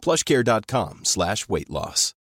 [0.00, 2.14] plushcare.com slash weight loss.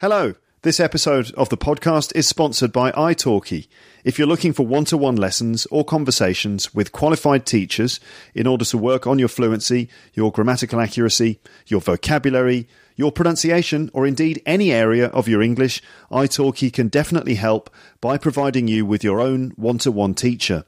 [0.00, 0.34] Hello.
[0.62, 3.66] This episode of the podcast is sponsored by italki.
[4.04, 7.98] If you're looking for one to one lessons or conversations with qualified teachers
[8.32, 14.06] in order to work on your fluency, your grammatical accuracy, your vocabulary, your pronunciation, or
[14.06, 17.68] indeed any area of your English, italki can definitely help
[18.00, 20.64] by providing you with your own one to one teacher.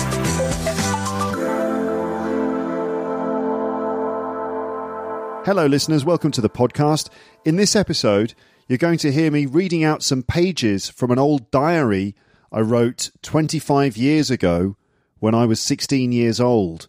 [5.45, 6.05] Hello, listeners.
[6.05, 7.09] Welcome to the podcast.
[7.45, 8.35] In this episode,
[8.69, 12.15] you're going to hear me reading out some pages from an old diary
[12.53, 14.77] I wrote 25 years ago
[15.19, 16.87] when I was 16 years old.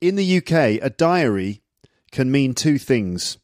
[0.00, 1.60] In the UK, a diary
[2.12, 3.38] can mean two things.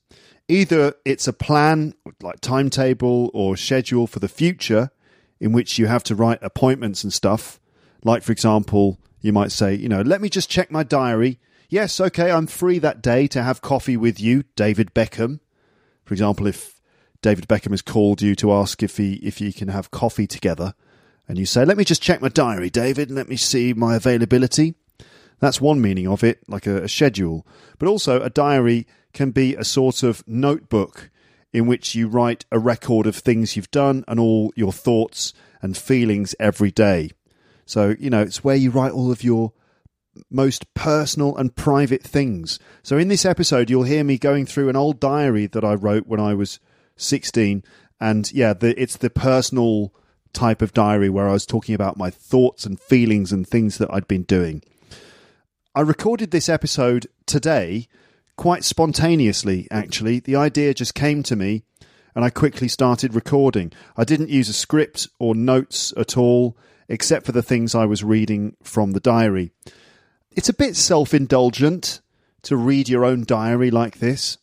[0.47, 4.93] Either it's a plan, like timetable or schedule for the future,
[5.41, 7.59] in which you have to write appointments and stuff.
[8.05, 11.41] Like, for example, you might say, you know, let me just check my diary
[11.75, 15.41] yes, okay, I'm free that day to have coffee with you, David Beckham.
[16.05, 16.81] For example, if
[17.21, 20.75] David Beckham has called you to ask if he if you can have coffee together,
[21.27, 23.97] and you say, "Let me just check my diary, David, and let me see my
[23.97, 24.75] availability."
[25.41, 27.45] That's one meaning of it, like a, a schedule.
[27.79, 31.11] But also, a diary can be a sort of notebook
[31.53, 35.77] in which you write a record of things you've done and all your thoughts and
[35.77, 37.11] feelings every day.
[37.67, 39.53] So, you know, it's where you write all of your
[40.31, 42.59] most personal and private things.
[42.83, 46.07] So, in this episode, you'll hear me going through an old diary that I wrote
[46.07, 46.61] when I was
[46.97, 47.63] 16.
[48.01, 49.93] And yeah, the, it's the personal
[50.33, 53.93] type of diary where I was talking about my thoughts and feelings and things that
[53.93, 54.63] I'd been doing.
[55.75, 57.89] I recorded this episode today
[58.37, 60.21] quite spontaneously, actually.
[60.21, 61.63] The idea just came to me
[62.15, 63.73] and I quickly started recording.
[63.97, 66.57] I didn't use a script or notes at all,
[66.89, 69.51] except for the things I was reading from the diary.
[70.37, 72.01] It's a bit self indulgent
[72.43, 74.39] to read your own diary like this.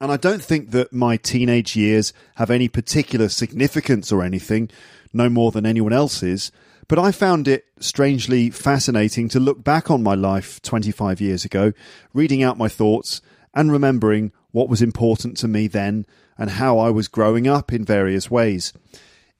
[0.00, 4.70] And I don't think that my teenage years have any particular significance or anything,
[5.12, 6.52] no more than anyone else's.
[6.86, 11.72] But I found it strangely fascinating to look back on my life 25 years ago,
[12.14, 13.20] reading out my thoughts
[13.54, 16.06] and remembering what was important to me then
[16.38, 18.72] and how I was growing up in various ways.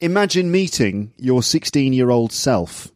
[0.01, 2.91] Imagine meeting your 16 year old self.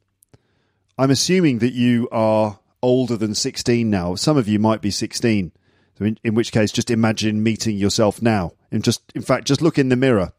[1.00, 4.16] I'm assuming that you are older than 16 now.
[4.16, 5.50] Some of you might be 16.
[5.98, 8.52] So in, in which case, just imagine meeting yourself now.
[8.70, 10.34] And just, in fact, just look in the mirror.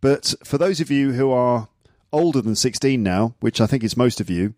[0.00, 1.66] But for those of you who are
[2.12, 4.54] older than 16 now, which I think is most of you,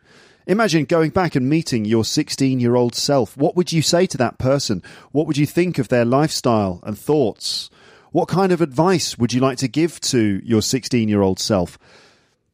[0.47, 3.35] imagine going back and meeting your 16 year old self.
[3.35, 4.83] What would you say to that person?
[5.11, 7.71] What would you think of their lifestyle and thoughts?
[8.13, 11.79] What kind of advice would you like to give to your 16 year old self?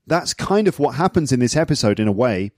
[0.06, 2.52] That's kind of what happens in this episode in a way.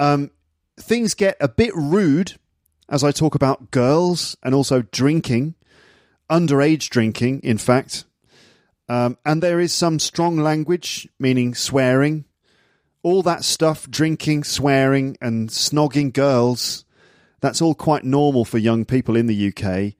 [0.00, 0.30] Um,
[0.78, 2.32] things get a bit rude
[2.88, 5.56] as I talk about girls and also drinking,
[6.30, 8.06] underage drinking, in fact.
[8.88, 12.24] Um, and there is some strong language, meaning swearing.
[13.02, 16.86] All that stuff, drinking, swearing, and snogging girls,
[17.42, 19.94] that's all quite normal for young people in the UK.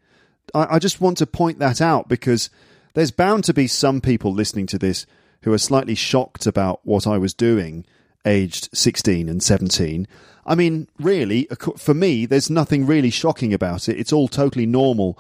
[0.55, 2.49] I, I just want to point that out because
[2.95, 5.05] there's bound to be some people listening to this
[5.43, 7.85] who are slightly shocked about what I was doing
[8.25, 10.07] aged 16 and 17.
[10.47, 13.99] I mean, really, for me, there's nothing really shocking about it.
[13.99, 15.19] It's all totally normal.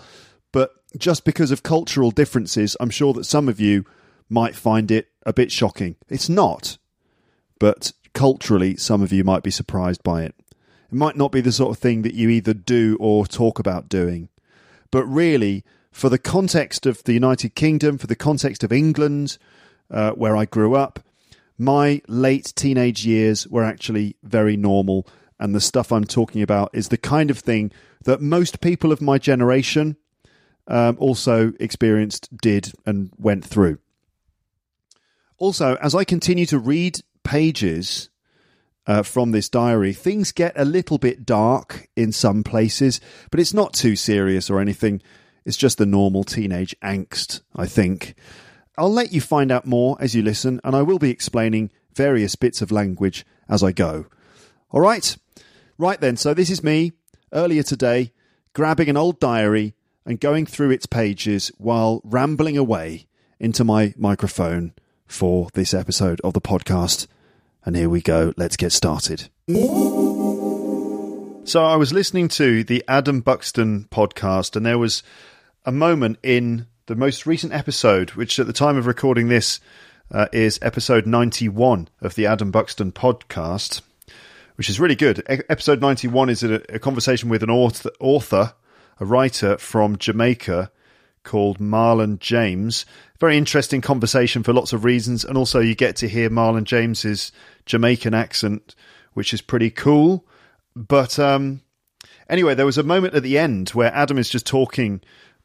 [0.53, 3.85] But just because of cultural differences, I'm sure that some of you
[4.29, 5.97] might find it a bit shocking.
[6.09, 6.79] It's not.
[7.59, 10.35] But culturally, some of you might be surprised by it.
[10.91, 13.89] It might not be the sort of thing that you either do or talk about
[13.89, 14.29] doing.
[14.91, 19.39] But really, for the context of the United Kingdom, for the context of England,
[19.91, 21.01] uh, where I grew up,
[21.61, 25.07] my late teenage years were actually very normal,
[25.39, 27.71] and the stuff I'm talking about is the kind of thing
[28.05, 29.97] that most people of my generation
[30.67, 33.79] um, also experienced, did, and went through.
[35.37, 38.09] Also, as I continue to read pages
[38.87, 43.55] uh, from this diary, things get a little bit dark in some places, but it's
[43.55, 45.03] not too serious or anything.
[45.45, 48.15] It's just the normal teenage angst, I think.
[48.81, 52.35] I'll let you find out more as you listen, and I will be explaining various
[52.35, 54.07] bits of language as I go.
[54.71, 55.19] All right?
[55.77, 56.93] Right then, so this is me
[57.31, 58.15] earlier today
[58.55, 59.75] grabbing an old diary
[60.07, 63.07] and going through its pages while rambling away
[63.39, 64.73] into my microphone
[65.07, 67.07] for this episode of the podcast.
[67.67, 68.33] And here we go.
[68.39, 69.29] Let's get started.
[71.47, 75.03] So I was listening to the Adam Buxton podcast, and there was
[75.67, 79.61] a moment in the most recent episode, which at the time of recording this
[80.11, 83.81] uh, is episode 91 of the Adam Buxton podcast,
[84.57, 85.21] which is really good.
[85.31, 88.55] E- episode 91 is a, a conversation with an author, author,
[88.99, 90.73] a writer from Jamaica
[91.23, 92.85] called Marlon James.
[93.21, 97.31] Very interesting conversation for lots of reasons, and also you get to hear Marlon James's
[97.67, 98.75] Jamaican accent,
[99.13, 100.27] which is pretty cool.
[100.75, 101.61] But um,
[102.29, 105.01] anyway, there was a moment at the end where Adam is just talking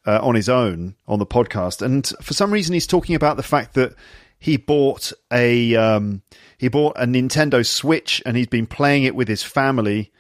[0.06, 3.44] uh, on his own on the podcast, and for some reason he's talking about the
[3.44, 3.96] fact that
[4.40, 6.22] he bought a um,
[6.58, 10.12] he bought a Nintendo Switch and he's been playing it with his family.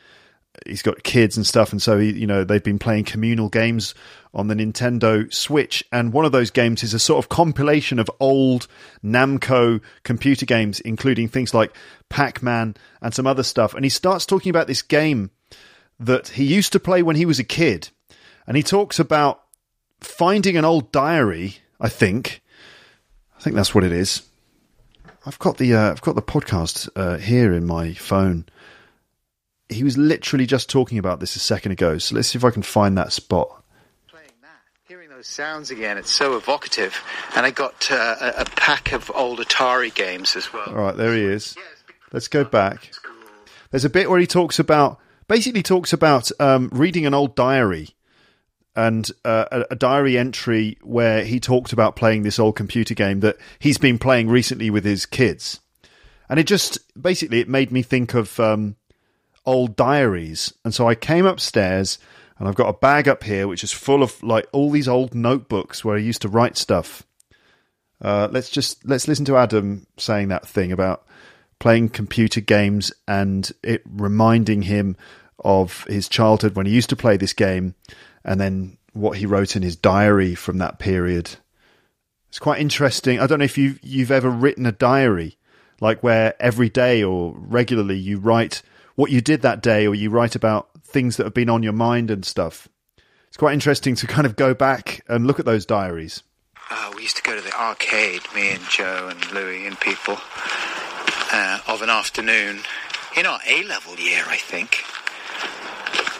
[0.65, 3.93] He's got kids and stuff, and so he, you know they've been playing communal games
[4.33, 5.83] on the Nintendo Switch.
[5.91, 8.67] And one of those games is a sort of compilation of old
[9.03, 11.75] Namco computer games, including things like
[12.09, 13.73] Pac Man and some other stuff.
[13.73, 15.31] And he starts talking about this game
[15.99, 17.89] that he used to play when he was a kid,
[18.47, 19.44] and he talks about
[20.05, 21.57] finding an old diary.
[21.79, 22.41] I think
[23.37, 24.23] I think that's what it is.
[25.25, 28.45] I've got the uh, I've got the podcast uh, here in my phone.
[29.67, 32.51] He was literally just talking about this a second ago, so let's see if I
[32.51, 33.63] can find that spot.
[34.07, 37.01] Playing that, hearing those sounds again, it's so evocative.
[37.35, 40.69] And I got uh, a, a pack of old Atari games as well.
[40.69, 41.57] All right, there he is.
[42.11, 42.91] Let's go back.
[43.71, 47.94] There's a bit where he talks about basically talks about um, reading an old diary
[48.75, 53.37] and uh, a, diary entry where he talked about playing this old computer game that
[53.59, 55.59] he's been playing recently with his kids,
[56.29, 58.75] and it just basically it made me think of um,
[59.45, 61.99] old diaries, and so I came upstairs
[62.37, 65.15] and I've got a bag up here which is full of like all these old
[65.15, 67.03] notebooks where I used to write stuff.
[68.01, 71.05] Uh, let's just let's listen to Adam saying that thing about
[71.59, 74.97] playing computer games and it reminding him
[75.39, 77.75] of his childhood when he used to play this game
[78.25, 81.35] and then what he wrote in his diary from that period.
[82.29, 83.19] It's quite interesting.
[83.19, 85.37] I don't know if you've you've ever written a diary,
[85.79, 88.61] like where every day or regularly you write
[88.95, 91.73] what you did that day, or you write about things that have been on your
[91.73, 92.67] mind and stuff.
[93.27, 96.23] It's quite interesting to kind of go back and look at those diaries.
[96.71, 100.17] Uh, we used to go to the arcade, me and Joe and Louie and people,
[101.31, 102.61] uh, of an afternoon
[103.17, 104.83] in our A level year, I think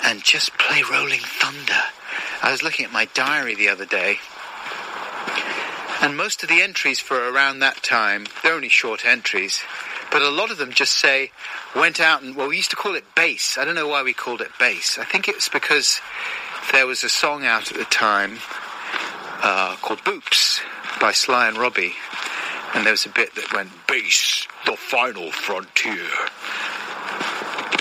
[0.05, 1.81] and just play Rolling Thunder.
[2.41, 4.19] I was looking at my diary the other day,
[6.01, 9.61] and most of the entries for around that time, they're only short entries,
[10.11, 11.31] but a lot of them just say,
[11.75, 13.57] went out and, well, we used to call it bass.
[13.57, 14.97] I don't know why we called it bass.
[14.99, 15.99] I think it was because
[16.71, 18.37] there was a song out at the time
[19.41, 20.61] uh, called Boops
[20.99, 21.93] by Sly and Robbie,
[22.73, 26.07] and there was a bit that went, bass, the final frontier.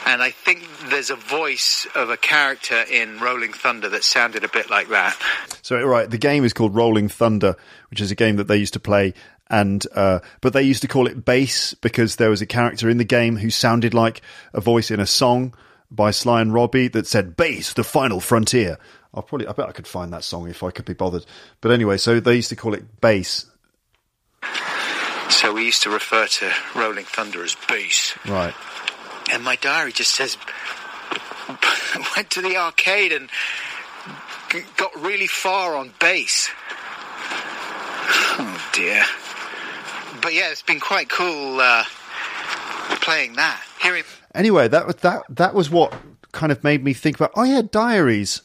[0.07, 4.49] And I think there's a voice of a character in Rolling Thunder that sounded a
[4.49, 5.19] bit like that.
[5.63, 7.57] So, right, the game is called Rolling Thunder,
[7.89, 9.15] which is a game that they used to play.
[9.49, 12.99] And uh, but they used to call it bass because there was a character in
[12.99, 14.21] the game who sounded like
[14.53, 15.55] a voice in a song
[15.91, 18.79] by Sly and Robbie that said "Bass, the final frontier."
[19.13, 21.25] I'll probably, I bet I could find that song if I could be bothered.
[21.61, 23.47] But anyway, so they used to call it bass.
[25.29, 28.17] So we used to refer to Rolling Thunder as bass.
[28.27, 28.55] Right
[29.31, 30.37] and my diary just says
[32.17, 33.29] went to the arcade and
[34.77, 36.49] got really far on bass.
[38.37, 39.05] Oh dear.
[40.21, 41.85] But yeah, it's been quite cool uh,
[43.01, 43.63] playing that.
[44.35, 45.23] Anyway, that was that.
[45.29, 45.95] That was what
[46.33, 47.33] kind of made me think about.
[47.35, 48.43] Oh yeah, diaries.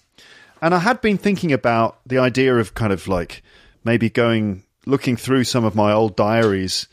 [0.61, 3.41] And I had been thinking about the idea of kind of like
[3.83, 6.87] maybe going looking through some of my old diaries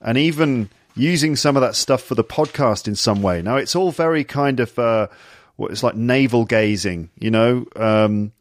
[0.00, 3.42] and even using some of that stuff for the podcast in some way.
[3.42, 5.08] Now it's all very kind of uh,
[5.56, 7.66] what it's like navel gazing, you know.
[7.76, 8.32] Um,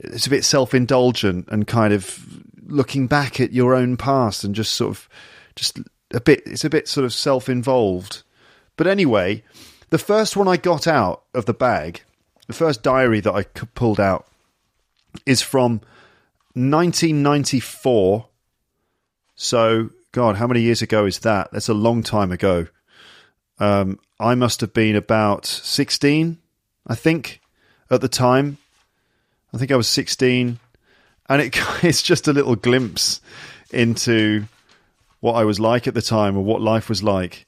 [0.00, 2.18] it's a bit self indulgent and kind of
[2.66, 5.08] looking back at your own past and just sort of
[5.54, 5.80] just
[6.12, 6.42] a bit.
[6.46, 8.22] It's a bit sort of self involved.
[8.76, 9.42] But anyway,
[9.90, 12.02] the first one I got out of the bag,
[12.46, 14.26] the first diary that I pulled out
[15.24, 15.80] is from
[16.54, 18.26] 1994.
[19.34, 21.50] So, God, how many years ago is that?
[21.52, 22.68] That's a long time ago.
[23.58, 26.38] Um, I must have been about 16,
[26.86, 27.42] I think,
[27.90, 28.56] at the time.
[29.52, 30.58] I think I was 16.
[31.28, 31.54] And it,
[31.84, 33.20] it's just a little glimpse
[33.70, 34.46] into
[35.20, 37.44] what I was like at the time or what life was like.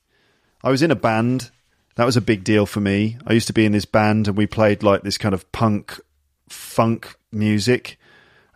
[0.62, 1.50] I was in a band.
[1.94, 3.16] That was a big deal for me.
[3.26, 5.98] I used to be in this band and we played like this kind of punk
[6.50, 7.98] funk music.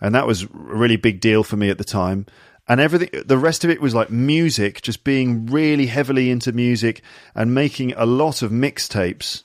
[0.02, 2.26] And that was a really big deal for me at the time.
[2.68, 7.02] And everything, the rest of it was like music, just being really heavily into music
[7.34, 9.42] and making a lot of mixtapes.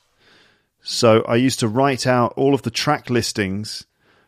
[0.82, 3.86] So I used to write out all of the track listings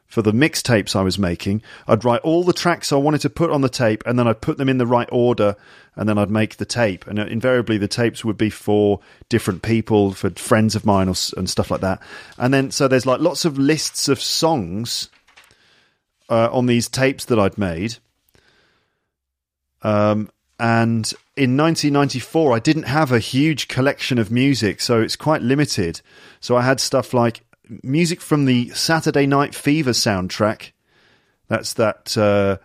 [0.07, 1.61] for the mixtapes I was making.
[1.87, 4.41] I'd write all the tracks I wanted to put on the tape, and then I'd
[4.41, 5.55] put them in the right order,
[5.95, 7.05] and then I'd make the tape.
[7.05, 11.47] And invariably, the tapes would be for different people, for friends of mine, or, and
[11.47, 12.01] stuff like that.
[12.39, 15.09] And then, so there's like lots of lists of songs
[16.27, 17.97] uh, on these tapes that I'd made.
[19.81, 25.41] Um, and in 1994, I didn't have a huge collection of music, so it's quite
[25.41, 26.01] limited.
[26.41, 27.41] So I had stuff like
[27.83, 30.71] music from the Saturday Night Fever soundtrack.
[31.47, 32.57] That's that uh,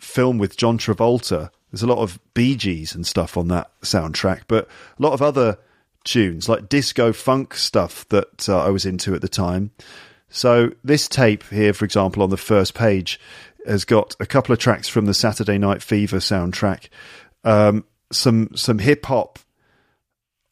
[0.00, 1.50] film with John Travolta.
[1.70, 5.22] There's a lot of Bee Gees and stuff on that soundtrack, but a lot of
[5.22, 5.58] other
[6.04, 9.70] tunes like disco funk stuff that uh, I was into at the time.
[10.28, 13.20] So this tape here, for example, on the first page,
[13.66, 16.88] has got a couple of tracks from the Saturday Night Fever soundtrack,
[17.44, 19.38] um, some some hip hop,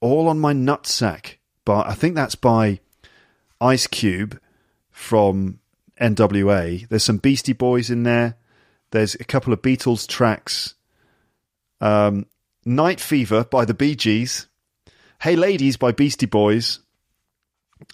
[0.01, 1.37] all on my nutsack.
[1.65, 2.81] But I think that's by
[3.61, 4.41] Ice Cube
[4.91, 5.61] from
[6.01, 6.89] NWA.
[6.89, 8.37] There's some Beastie Boys in there.
[8.91, 10.75] There's a couple of Beatles tracks.
[11.81, 12.27] Um,
[12.65, 14.47] Night Fever by the Bee Gees.
[15.21, 16.81] Hey Ladies by Beastie Boys.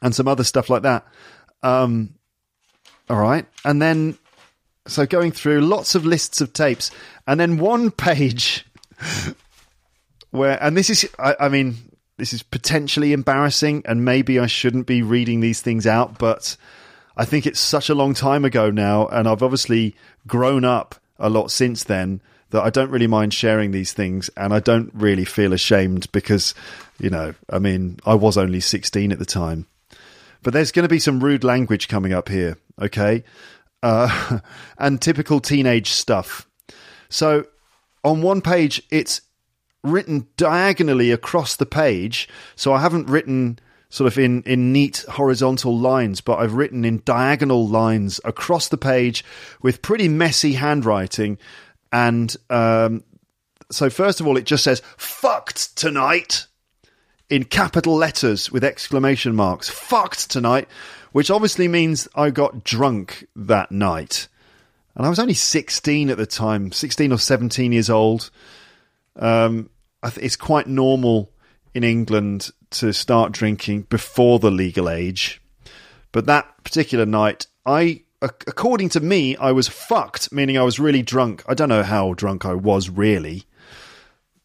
[0.02, 1.06] And some other stuff like that.
[1.62, 2.14] Um,
[3.08, 3.46] all right.
[3.64, 4.18] And then,
[4.88, 6.90] so going through lots of lists of tapes.
[7.26, 8.66] And then one page
[10.30, 11.76] where, and this is, I, I mean,
[12.16, 16.56] this is potentially embarrassing and maybe I shouldn't be reading these things out, but
[17.16, 19.94] I think it's such a long time ago now and I've obviously
[20.26, 24.52] grown up a lot since then that I don't really mind sharing these things and
[24.52, 26.54] I don't really feel ashamed because,
[26.98, 29.66] you know, I mean, I was only 16 at the time.
[30.42, 33.24] But there's going to be some rude language coming up here, okay?
[33.82, 34.40] Uh,
[34.78, 36.48] and typical teenage stuff.
[37.08, 37.46] So
[38.04, 39.22] on one page, it's
[39.82, 42.28] written diagonally across the page.
[42.56, 43.58] So I haven't written
[43.90, 48.76] sort of in, in neat horizontal lines, but I've written in diagonal lines across the
[48.76, 49.24] page
[49.62, 51.38] with pretty messy handwriting.
[51.90, 53.04] And um,
[53.70, 56.46] so, first of all, it just says, fucked tonight
[57.30, 59.68] in capital letters with exclamation marks.
[59.68, 60.68] Fucked tonight,
[61.12, 64.28] which obviously means I got drunk that night.
[64.94, 68.30] And I was only 16 at the time, 16 or 17 years old.
[69.16, 69.70] Um,
[70.16, 71.30] it's quite normal
[71.74, 75.40] in England to start drinking before the legal age.
[76.12, 81.02] But that particular night, I, according to me, I was fucked, meaning I was really
[81.02, 81.44] drunk.
[81.46, 83.44] I don't know how drunk I was really,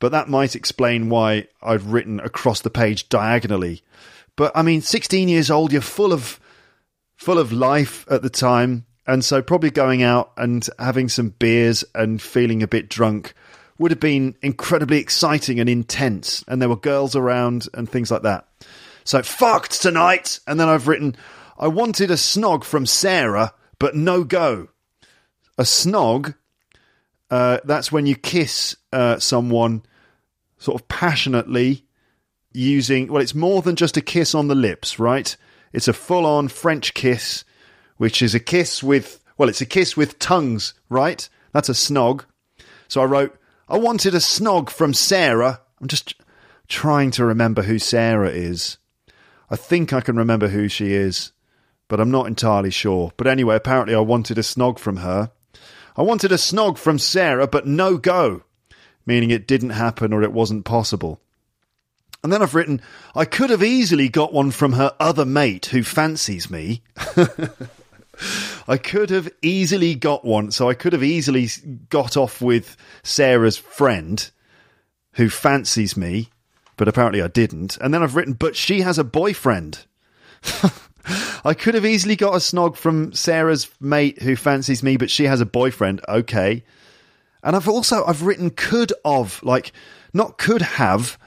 [0.04, 3.84] but that might explain why I've written across the page diagonally.
[4.36, 6.42] But I mean, 16 years old, you're full of,
[7.16, 8.86] full of life at the time.
[9.08, 13.34] And so probably going out and having some beers and feeling a bit drunk
[13.78, 18.24] would have been incredibly exciting and intense, and there were girls around and things like
[18.24, 18.46] that.
[19.06, 20.42] So, fucked tonight!
[20.46, 21.16] And then I've written,
[21.58, 24.68] I wanted a snog from Sarah, but no go.
[25.58, 26.36] A snog,
[27.32, 29.84] uh, that's when you kiss uh, someone
[30.64, 31.84] sort of passionately
[32.54, 35.36] using, well, it's more than just a kiss on the lips, right?
[35.74, 37.44] It's a full on French kiss,
[37.98, 41.28] which is a kiss with, well, it's a kiss with tongues, right?
[41.52, 42.24] That's a snog.
[42.88, 45.60] So I wrote, I wanted a snog from Sarah.
[45.82, 46.16] I'm just
[46.70, 48.78] trying to remember who Sarah is.
[49.50, 51.34] I think I can remember who she is,
[51.90, 53.12] but I'm not entirely sure.
[53.18, 55.32] But anyway, apparently I wanted a snog from her.
[55.98, 58.44] I wanted a snog from Sarah, but no go,
[59.06, 61.20] meaning it didn't happen or it wasn't possible.
[62.24, 62.82] And then I've written,
[63.16, 66.82] I could have easily got one from her other mate who fancies me.
[68.68, 71.50] I could have easily got one, so I could have easily
[71.90, 74.30] got off with Sarah's friend
[75.14, 76.30] who fancies me,
[76.78, 77.78] but apparently I didn't.
[77.78, 79.86] And then I've written, but she has a boyfriend.
[81.44, 85.26] I could have easily got a snog from Sarah's mate who fancies me, but she
[85.26, 86.02] has a boyfriend.
[86.08, 86.64] Okay.
[87.44, 89.72] And I've also I've written could of like
[90.14, 91.18] not could have,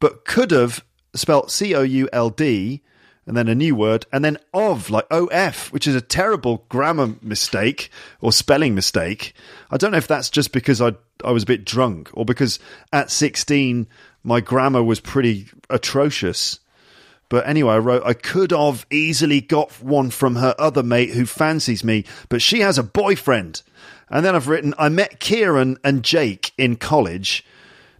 [0.00, 0.84] but could have
[1.14, 2.82] spelt C O U L D
[3.26, 7.14] and then a new word, and then of, like OF, which is a terrible grammar
[7.22, 7.88] mistake
[8.20, 9.34] or spelling mistake.
[9.70, 12.58] I don't know if that's just because I, I was a bit drunk or because
[12.92, 13.86] at 16
[14.24, 16.58] my grammar was pretty atrocious.
[17.28, 21.24] But anyway, I wrote, I could have easily got one from her other mate who
[21.24, 23.62] fancies me, but she has a boyfriend.
[24.10, 27.44] And then I've written, I met Kieran and Jake in college.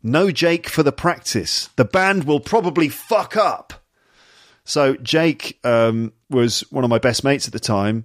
[0.03, 1.69] No Jake for the practice.
[1.77, 3.75] The band will probably fuck up.
[4.65, 8.05] So Jake um, was one of my best mates at the time,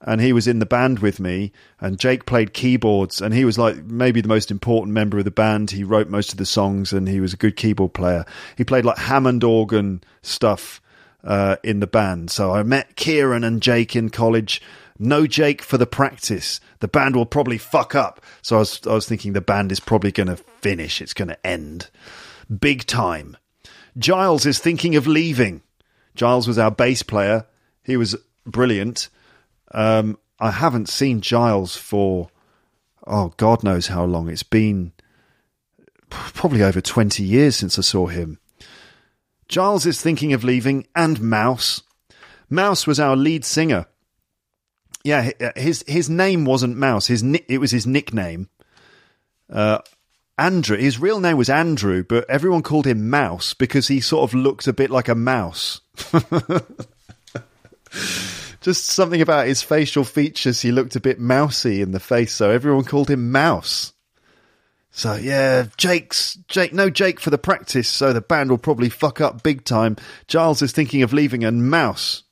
[0.00, 1.52] and he was in the band with me.
[1.80, 5.30] And Jake played keyboards, and he was like maybe the most important member of the
[5.30, 5.70] band.
[5.70, 8.24] He wrote most of the songs, and he was a good keyboard player.
[8.56, 10.80] He played like Hammond organ stuff
[11.22, 12.30] uh, in the band.
[12.30, 14.62] So I met Kieran and Jake in college.
[14.98, 16.60] No Jake for the practice.
[16.80, 18.20] The band will probably fuck up.
[18.42, 21.00] So I was, I was thinking the band is probably going to finish.
[21.00, 21.90] It's going to end.
[22.60, 23.36] Big time.
[23.98, 25.62] Giles is thinking of leaving.
[26.14, 27.46] Giles was our bass player.
[27.82, 29.08] He was brilliant.
[29.72, 32.30] Um, I haven't seen Giles for,
[33.06, 34.28] oh, God knows how long.
[34.28, 34.92] It's been
[36.08, 38.38] probably over 20 years since I saw him.
[39.48, 41.82] Giles is thinking of leaving, and Mouse.
[42.50, 43.86] Mouse was our lead singer.
[45.06, 47.06] Yeah, uh, his his name wasn't Mouse.
[47.06, 48.48] His it was his nickname.
[49.48, 49.78] Uh,
[50.36, 50.76] Andrew.
[50.76, 54.66] His real name was Andrew, but everyone called him Mouse because he sort of looked
[54.66, 55.80] a bit like a mouse.
[58.60, 60.60] Just something about his facial features.
[60.60, 63.92] He looked a bit mousy in the face, so everyone called him Mouse.
[64.90, 66.72] So yeah, Jake's Jake.
[66.72, 69.96] No Jake for the practice, so the band will probably fuck up big time.
[70.26, 72.24] Giles is thinking of leaving, and Mouse.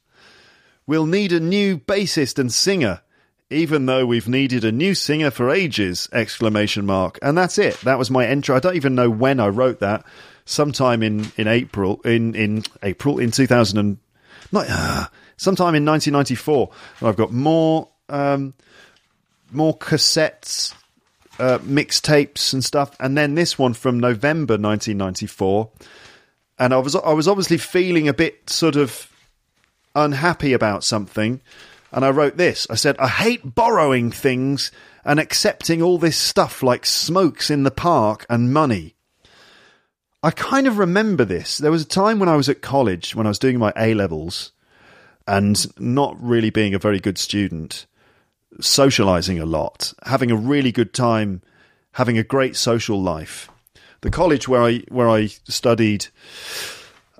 [0.86, 3.00] We'll need a new bassist and singer,
[3.48, 6.08] even though we've needed a new singer for ages!
[6.12, 7.18] Exclamation mark.
[7.22, 7.80] And that's it.
[7.80, 8.54] That was my intro.
[8.54, 10.04] I don't even know when I wrote that.
[10.44, 13.98] Sometime in in April in in April in two thousand and
[14.52, 15.06] not uh,
[15.38, 16.70] sometime in nineteen ninety four.
[17.00, 18.52] I've got more um,
[19.50, 20.74] more cassettes.
[21.36, 25.68] Uh, mixtapes and stuff, and then this one from November 1994,
[26.60, 29.10] and I was I was obviously feeling a bit sort of
[29.94, 31.40] unhappy about something,
[31.92, 32.66] and I wrote this.
[32.68, 34.72] I said, I hate borrowing things
[35.04, 38.94] and accepting all this stuff like smokes in the park and money.
[40.22, 41.58] I kind of remember this.
[41.58, 43.94] There was a time when I was at college, when I was doing my A
[43.94, 44.52] levels,
[45.26, 47.86] and not really being a very good student,
[48.60, 51.42] socializing a lot, having a really good time,
[51.92, 53.50] having a great social life.
[54.00, 56.06] The college where I where I studied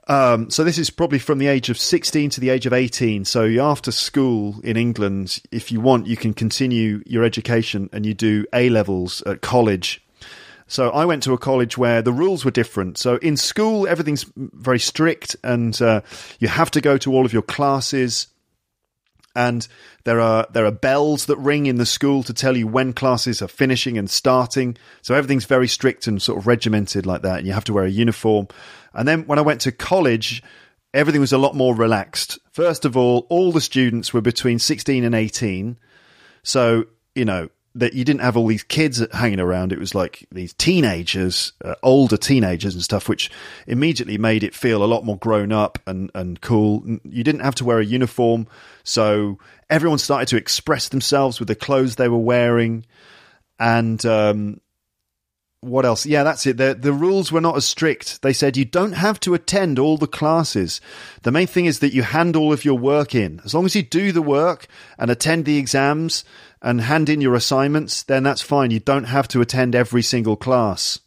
[0.06, 3.24] um, so this is probably from the age of 16 to the age of 18.
[3.24, 8.12] So after school in England, if you want, you can continue your education and you
[8.12, 10.04] do A levels at college.
[10.66, 12.98] So I went to a college where the rules were different.
[12.98, 16.00] So in school, everything's very strict, and uh,
[16.38, 18.28] you have to go to all of your classes.
[19.36, 19.66] And
[20.04, 23.42] there are there are bells that ring in the school to tell you when classes
[23.42, 24.76] are finishing and starting.
[25.02, 27.38] So everything's very strict and sort of regimented like that.
[27.38, 28.48] And you have to wear a uniform.
[28.94, 30.42] And then when I went to college,
[30.92, 32.38] everything was a lot more relaxed.
[32.52, 35.76] First of all, all the students were between 16 and 18.
[36.42, 39.72] So, you know, that you didn't have all these kids hanging around.
[39.72, 43.30] It was like these teenagers, uh, older teenagers and stuff, which
[43.66, 46.84] immediately made it feel a lot more grown up and, and cool.
[47.02, 48.46] You didn't have to wear a uniform.
[48.84, 52.86] So everyone started to express themselves with the clothes they were wearing.
[53.58, 54.60] And, um,
[55.64, 56.06] what else?
[56.06, 56.56] Yeah, that's it.
[56.56, 58.22] The, the rules were not as strict.
[58.22, 60.80] They said you don't have to attend all the classes.
[61.22, 63.40] The main thing is that you hand all of your work in.
[63.44, 64.66] As long as you do the work
[64.98, 66.24] and attend the exams
[66.62, 68.70] and hand in your assignments, then that's fine.
[68.70, 70.98] You don't have to attend every single class.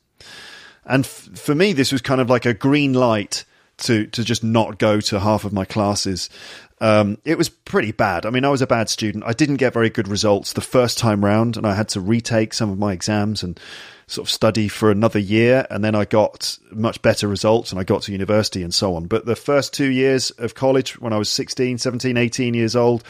[0.85, 3.43] And f- for me, this was kind of like a green light
[3.77, 6.29] to, to just not go to half of my classes.
[6.79, 8.25] Um, it was pretty bad.
[8.25, 9.23] I mean, I was a bad student.
[9.25, 12.53] I didn't get very good results the first time round, and I had to retake
[12.53, 13.59] some of my exams and
[14.07, 17.83] sort of study for another year and then I got much better results and I
[17.83, 19.07] got to university and so on.
[19.07, 23.03] But the first two years of college, when I was 16, 17, 18 years old,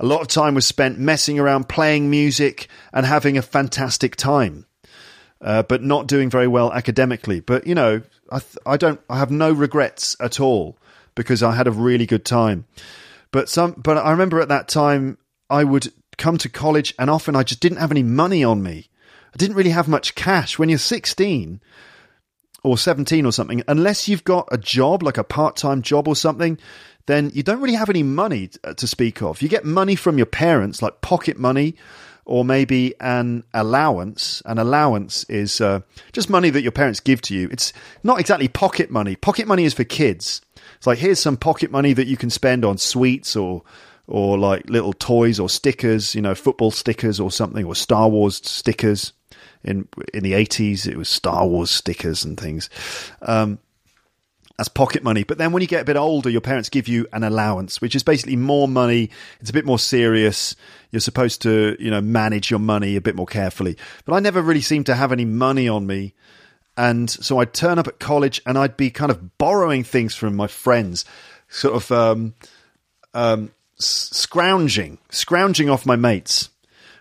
[0.00, 4.66] a lot of time was spent messing around, playing music and having a fantastic time.
[5.40, 7.40] Uh, but not doing very well academically.
[7.40, 10.76] But you know, I, th- I don't, I have no regrets at all
[11.14, 12.66] because I had a really good time.
[13.32, 17.36] But some, but I remember at that time I would come to college and often
[17.36, 18.88] I just didn't have any money on me.
[19.32, 20.58] I didn't really have much cash.
[20.58, 21.60] When you're 16
[22.62, 26.16] or 17 or something, unless you've got a job, like a part time job or
[26.16, 26.58] something,
[27.06, 29.42] then you don't really have any money to speak of.
[29.42, 31.74] You get money from your parents, like pocket money,
[32.24, 34.42] or maybe an allowance.
[34.44, 35.80] An allowance is uh,
[36.12, 37.48] just money that your parents give to you.
[37.50, 37.72] It's
[38.04, 39.16] not exactly pocket money.
[39.16, 40.42] Pocket money is for kids.
[40.80, 43.62] It's like here's some pocket money that you can spend on sweets or
[44.06, 48.40] or like little toys or stickers, you know, football stickers or something, or Star Wars
[48.42, 49.12] stickers.
[49.62, 52.70] In in the eighties, it was Star Wars stickers and things.
[53.20, 53.58] Um,
[54.58, 55.22] as pocket money.
[55.22, 57.94] But then when you get a bit older, your parents give you an allowance, which
[57.94, 59.10] is basically more money.
[59.40, 60.56] It's a bit more serious.
[60.92, 63.76] You're supposed to, you know, manage your money a bit more carefully.
[64.06, 66.14] But I never really seemed to have any money on me.
[66.76, 70.34] And so I'd turn up at college and I'd be kind of borrowing things from
[70.36, 71.04] my friends,
[71.48, 72.34] sort of um,
[73.12, 76.48] um, scrounging, scrounging off my mates.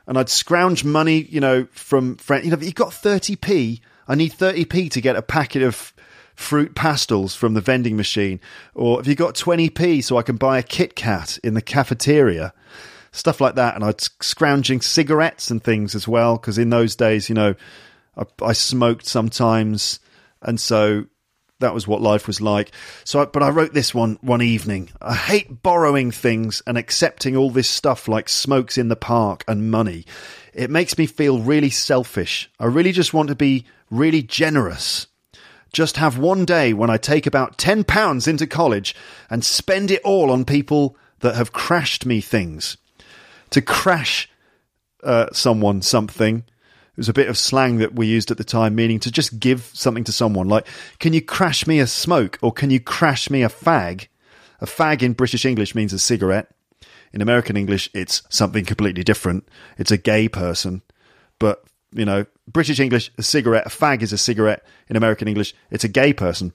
[0.07, 2.45] And I'd scrounge money, you know, from friends.
[2.45, 3.79] You know, you've got 30p.
[4.07, 5.93] I need 30p to get a packet of
[6.39, 8.39] Fruit Pastilles from the vending machine?
[8.73, 12.53] Or have you got 20p so I can buy a Kit Kat in the cafeteria?
[13.11, 13.75] Stuff like that.
[13.75, 17.55] And I'd scrounging cigarettes and things as well, because in those days, you know,
[18.19, 19.99] I, I, smoked sometimes.
[20.41, 21.05] And so
[21.59, 22.71] that was what life was like.
[23.03, 24.89] So, but I wrote this one one evening.
[25.01, 29.71] I hate borrowing things and accepting all this stuff like smokes in the park and
[29.71, 30.05] money.
[30.53, 32.51] It makes me feel really selfish.
[32.59, 35.07] I really just want to be really generous
[35.71, 38.95] just have one day when I take about £10 into college
[39.29, 42.77] and spend it all on people that have crashed me things.
[43.51, 44.29] To crash
[45.03, 46.43] uh, someone something
[46.99, 49.71] was a bit of slang that we used at the time, meaning to just give
[49.73, 50.47] something to someone.
[50.47, 50.67] Like,
[50.99, 54.07] can you crash me a smoke or can you crash me a fag?
[54.61, 56.51] A fag in British English means a cigarette.
[57.13, 59.47] In American English, it's something completely different.
[59.77, 60.81] It's a gay person.
[61.39, 64.63] But you know, British English, a cigarette, a fag is a cigarette.
[64.89, 66.53] In American English, it's a gay person.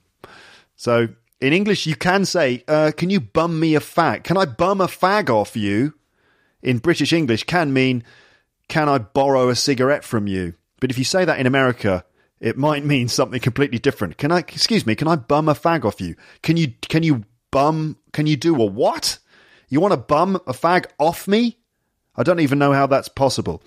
[0.77, 1.09] So
[1.41, 4.25] in English, you can say, uh, "Can you bum me a fag?
[4.25, 5.95] Can I bum a fag off you?"
[6.63, 8.05] In British English, can mean,
[8.75, 12.05] "Can I borrow a cigarette from you?" But if you say that in America,
[12.41, 14.19] it might mean something completely different.
[14.19, 14.41] Can I?
[14.41, 14.97] Excuse me.
[14.97, 16.17] Can I bum a fag off you?
[16.43, 16.73] Can you?
[16.83, 17.99] Can you bum?
[18.13, 19.19] Can you do a what?
[19.69, 21.59] You want to bum a fag off me?
[22.17, 23.63] I don't even know how that's possible.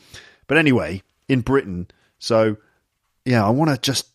[0.47, 1.87] But anyway, in Britain.
[2.19, 2.57] So,
[3.23, 4.07] yeah, I want to just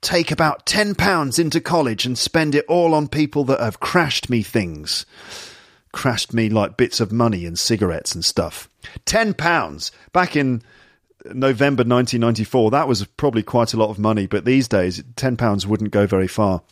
[0.00, 4.42] take about £10 into college and spend it all on people that have crashed me
[4.42, 5.06] things.
[5.98, 8.68] Crashed me like bits of money and cigarettes and stuff.
[9.06, 10.62] £10 back in
[11.24, 12.70] November 1994.
[12.70, 16.28] That was probably quite a lot of money, but these days, £10 wouldn't go very
[16.28, 16.62] far.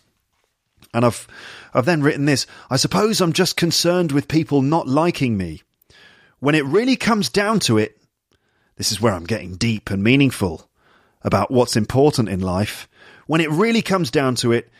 [0.94, 1.26] And I've,
[1.74, 5.64] I've then written this I suppose I'm just concerned with people not liking me.
[6.38, 8.00] When it really comes down to it,
[8.76, 10.70] this is where I'm getting deep and meaningful
[11.22, 12.88] about what's important in life.
[13.26, 14.70] When it really comes down to it,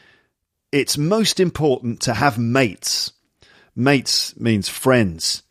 [0.71, 3.11] it's most important to have mates.
[3.77, 5.43] Mates means friends.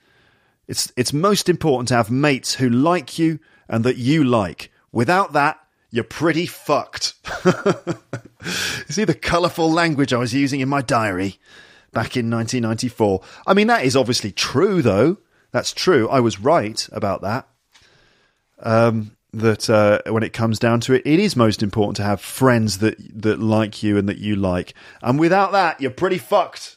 [0.67, 4.71] It's, it's most important to have mates who like you and that you like.
[4.91, 5.59] Without that,
[5.91, 7.13] you're pretty fucked.
[7.45, 7.53] you
[8.89, 11.39] see the colourful language I was using in my diary
[11.93, 13.21] back in 1994?
[13.45, 15.17] I mean, that is obviously true, though.
[15.51, 16.09] That's true.
[16.09, 17.47] I was right about that
[18.59, 22.21] um, that uh, when it comes down to it, it is most important to have
[22.21, 24.73] friends that that like you and that you like.
[25.01, 26.74] And without that, you're pretty fucked.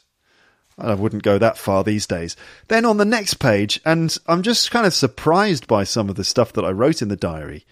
[0.79, 2.35] I wouldn't go that far these days.
[2.67, 6.23] Then on the next page, and I'm just kind of surprised by some of the
[6.23, 7.65] stuff that I wrote in the diary.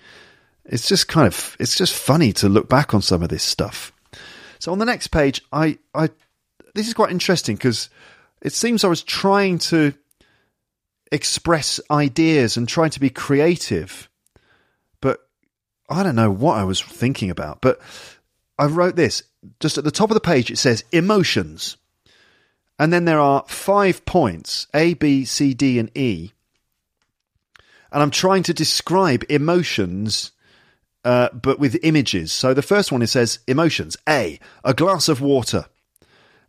[0.66, 3.94] It's just kind of it's just funny to look back on some of this stuff.
[4.60, 6.10] So on the next page, I I
[6.76, 7.90] this is quite interesting because
[8.42, 9.94] it seems I was trying to
[11.12, 14.10] express ideas and trying to be creative.
[15.02, 15.20] But
[15.90, 17.62] I don't know what I was thinking about.
[17.62, 17.80] But
[18.60, 19.24] I wrote this
[19.60, 21.78] just at the top of the page, it says emotions.
[22.80, 26.32] And then there are five points A, B, C, D, and E.
[27.92, 30.32] And I'm trying to describe emotions,
[31.04, 32.32] uh, but with images.
[32.32, 33.98] So the first one it says emotions.
[34.08, 35.66] A, a glass of water.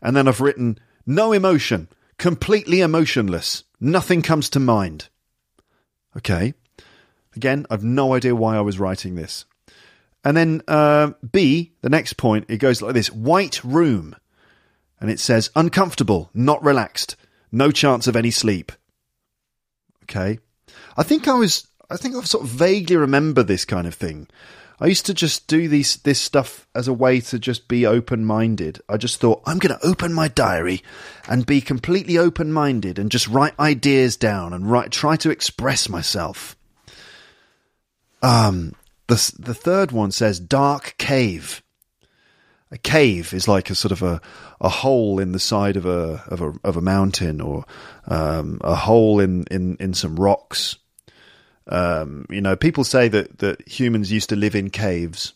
[0.03, 1.89] And then I've written no emotion,
[2.19, 3.65] completely emotionless.
[3.81, 5.09] Nothing comes to mind.
[6.17, 6.55] Okay.
[7.37, 9.45] Again, I've no idea why I was writing this.
[10.25, 14.17] And then uh, B, the next point, it goes like this white room.
[15.01, 17.17] And it says uncomfortable, not relaxed,
[17.53, 18.73] no chance of any sleep.
[20.05, 20.39] Okay.
[20.97, 24.29] I think I was, I think I sort of vaguely remember this kind of thing.
[24.81, 28.25] I used to just do these this stuff as a way to just be open
[28.25, 28.81] minded.
[28.89, 30.83] I just thought I'm going to open my diary
[31.29, 35.89] and be completely open minded and just write ideas down and write try to express
[35.89, 36.57] myself.
[38.23, 38.75] Um,
[39.09, 41.63] the the third one says dark cave.
[42.71, 44.21] A cave is like a sort of a,
[44.61, 47.65] a hole in the side of a of a of a mountain or
[48.07, 50.77] um, a hole in, in, in some rocks.
[51.67, 55.33] Um, you know, people say that that humans used to live in caves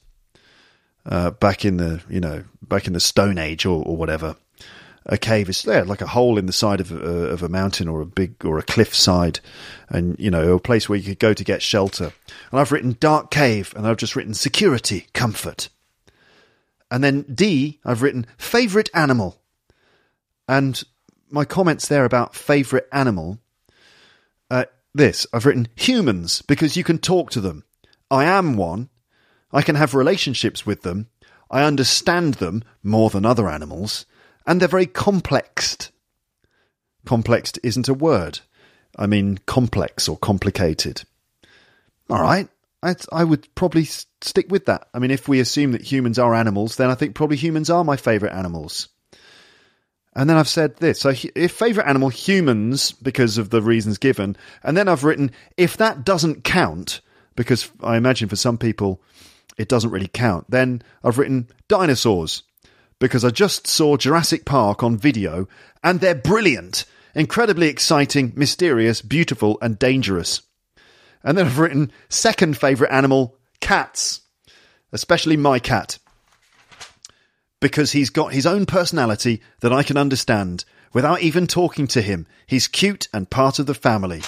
[1.06, 4.36] uh, back in the you know back in the Stone Age or, or whatever.
[5.06, 7.88] A cave is yeah, like a hole in the side of a, of a mountain
[7.88, 9.40] or a big or a cliff side,
[9.88, 12.12] and you know a place where you could go to get shelter.
[12.50, 15.70] And I've written dark cave, and I've just written security, comfort.
[16.92, 19.40] And then D, I've written favorite animal,
[20.46, 20.84] and
[21.30, 23.38] my comments there about favorite animal.
[24.50, 27.64] Uh, this I've written humans because you can talk to them.
[28.10, 28.90] I am one.
[29.54, 31.08] I can have relationships with them.
[31.50, 34.04] I understand them more than other animals,
[34.46, 35.92] and they're very complexed.
[37.06, 38.40] Complexed isn't a word.
[38.98, 41.04] I mean complex or complicated.
[42.10, 42.50] All right,
[42.82, 44.88] I, I would probably stick with that.
[44.92, 47.84] I mean, if we assume that humans are animals, then I think probably humans are
[47.84, 48.88] my favourite animals.
[50.14, 51.00] And then I've said this.
[51.00, 54.36] So, if favourite animal, humans, because of the reasons given.
[54.62, 57.00] And then I've written, if that doesn't count,
[57.34, 59.00] because I imagine for some people
[59.56, 62.42] it doesn't really count, then I've written dinosaurs,
[62.98, 65.48] because I just saw Jurassic Park on video
[65.82, 70.42] and they're brilliant, incredibly exciting, mysterious, beautiful, and dangerous.
[71.24, 74.20] And then I've written second favourite animal, cats,
[74.92, 75.98] especially my cat
[77.62, 82.26] because he's got his own personality that I can understand without even talking to him.
[82.46, 84.20] He's cute and part of the family.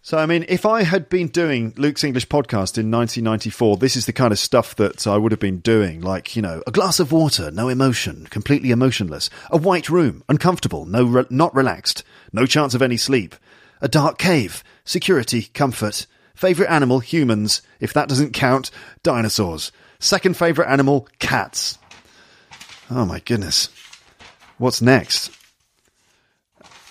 [0.00, 4.06] So, I mean, if I had been doing Luke's English podcast in 1994, this is
[4.06, 6.00] the kind of stuff that I would have been doing.
[6.00, 9.28] Like, you know, a glass of water, no emotion, completely emotionless.
[9.50, 13.34] A white room, uncomfortable, no, re- not relaxed, no chance of any sleep.
[13.80, 16.06] A dark cave, security, comfort.
[16.34, 17.62] Favourite animal, humans.
[17.80, 18.70] If that doesn't count,
[19.02, 19.72] dinosaurs.
[19.98, 21.78] Second favourite animal, cats.
[22.90, 23.68] Oh my goodness.
[24.58, 25.30] What's next?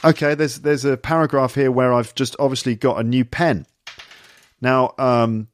[0.04, 3.66] Okay, there's there's a paragraph here where I've just obviously got a new pen.
[4.62, 5.48] Now, um,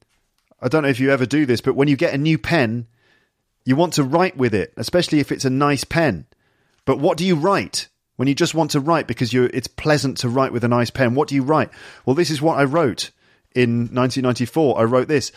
[0.62, 2.88] I don't know if you ever do this, but when you get a new pen,
[3.66, 6.26] you want to write with it, especially if it's a nice pen.
[6.86, 7.88] But what do you write
[8.22, 11.16] when you just want to write because it's pleasant to write with a nice pen?
[11.16, 11.72] What do you write?
[12.06, 13.10] Well, this is what I wrote
[13.56, 14.80] in 1994.
[14.80, 15.32] I wrote this.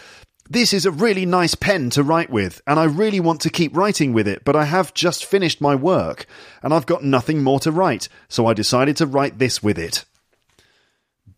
[0.50, 3.74] This is a really nice pen to write with, and I really want to keep
[3.74, 6.26] writing with it, but I have just finished my work,
[6.62, 10.04] and I've got nothing more to write, so I decided to write this with it.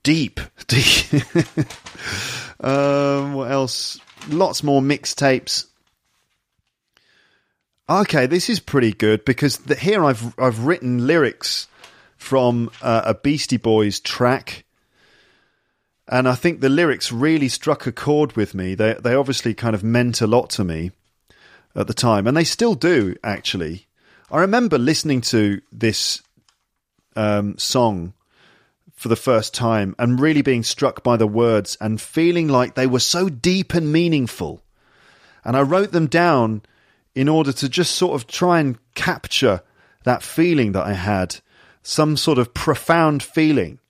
[0.03, 0.41] Deep.
[0.67, 1.15] Deep.
[2.59, 4.01] um, what else?
[4.27, 5.67] Lots more mixtapes.
[7.89, 11.69] Okay, this is pretty good because the, here I've I've written lyrics
[12.17, 14.65] from uh, a Beastie Boys track
[16.09, 18.75] and I think the lyrics really struck a chord with me.
[18.75, 20.93] They they obviously kind of meant a lot to me
[21.75, 23.17] at the time, and they still do.
[23.25, 23.87] Actually,
[24.31, 26.23] I remember listening to this
[27.17, 28.15] um, song
[28.95, 32.87] for the first time and really being struck by the words and feeling like they
[32.87, 34.63] were so deep and meaningful.
[35.45, 36.63] And I wrote them down
[37.17, 39.63] in order to just sort of try and capture
[40.05, 41.41] that feeling that I had,
[41.83, 43.81] some sort of profound feeling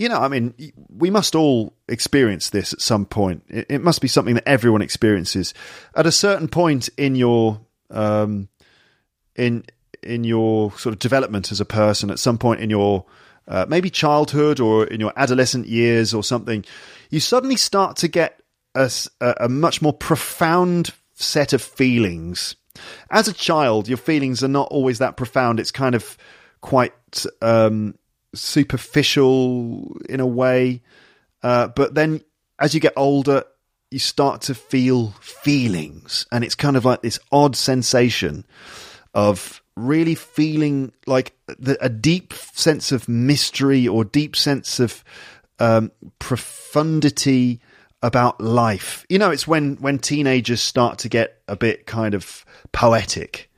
[0.00, 0.54] you know, I mean,
[0.88, 3.44] we must all experience this at some point.
[3.48, 5.52] It, it, must be something that everyone experiences
[5.94, 8.48] at a certain point in your um,
[9.36, 9.62] in
[10.02, 12.10] in your sort of development as a person.
[12.10, 13.04] At some point in your
[13.46, 16.64] uh, maybe childhood or in your adolescent years or something,
[17.10, 18.40] you suddenly start to get
[18.74, 22.56] a, a much more profound set of feelings.
[23.10, 25.60] As a child, your feelings are not always that profound.
[25.60, 26.16] It's kind of
[26.60, 26.94] quite
[27.42, 27.94] um,
[28.34, 30.82] superficial in a way.
[31.42, 32.22] Uh, but then
[32.58, 33.44] as you get older,
[33.90, 36.26] you start to feel feelings.
[36.30, 38.44] And it's kind of like this odd sensation
[39.14, 45.02] of really feeling like the, a deep sense of mystery or deep sense of
[45.58, 47.60] um, profundity
[48.02, 49.04] about life.
[49.08, 53.50] You know, it's when, when teenagers start to get a bit kind of poetic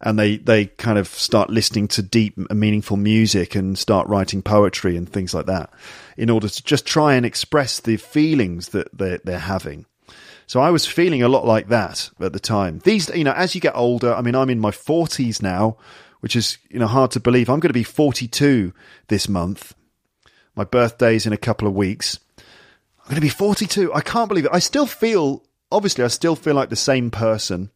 [0.00, 4.42] and they they kind of start listening to deep and meaningful music and start writing
[4.42, 5.70] poetry and things like that
[6.16, 9.84] in order to just try and express the feelings that they're, they're having.
[10.46, 12.80] So I was feeling a lot like that at the time.
[12.82, 15.76] These, you know, as you get older, I mean, I'm in my 40s now,
[16.20, 17.48] which is, you know, hard to believe.
[17.48, 18.72] I'm going to be 42
[19.06, 19.74] this month.
[20.56, 22.18] My birthday's in a couple of weeks.
[23.04, 23.92] I'm going to be 42.
[23.92, 24.50] I can't believe it.
[24.52, 27.70] I still feel, obviously, I still feel like the same person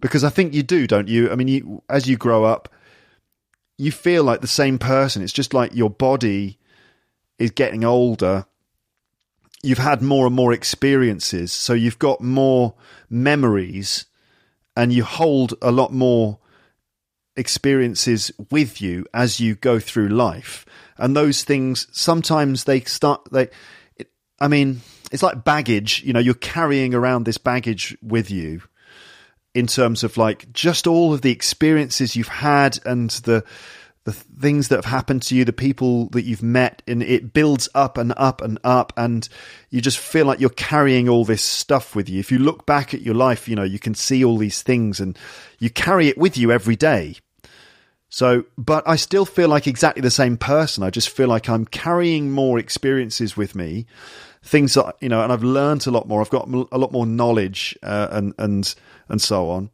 [0.00, 1.30] because I think you do, don't you?
[1.30, 2.68] I mean, you, as you grow up,
[3.78, 5.22] you feel like the same person.
[5.22, 6.58] It's just like your body
[7.38, 8.46] is getting older.
[9.62, 12.74] You've had more and more experiences, so you've got more
[13.08, 14.04] memories
[14.76, 16.38] and you hold a lot more
[17.36, 20.66] experiences with you as you go through life.
[20.98, 23.48] And those things sometimes they start they
[24.44, 26.02] I mean, it's like baggage.
[26.04, 28.60] You know, you're carrying around this baggage with you
[29.54, 33.42] in terms of like just all of the experiences you've had and the
[34.04, 37.70] the things that have happened to you, the people that you've met, and it builds
[37.74, 39.26] up and up and up, and
[39.70, 42.20] you just feel like you're carrying all this stuff with you.
[42.20, 45.00] If you look back at your life, you know, you can see all these things
[45.00, 45.18] and
[45.58, 47.16] you carry it with you every day.
[48.14, 50.84] So, but I still feel like exactly the same person.
[50.84, 53.86] I just feel like I'm carrying more experiences with me,
[54.44, 56.20] things that, you know, and I've learned a lot more.
[56.20, 58.74] I've got a lot more knowledge, uh, and, and,
[59.08, 59.70] and so on.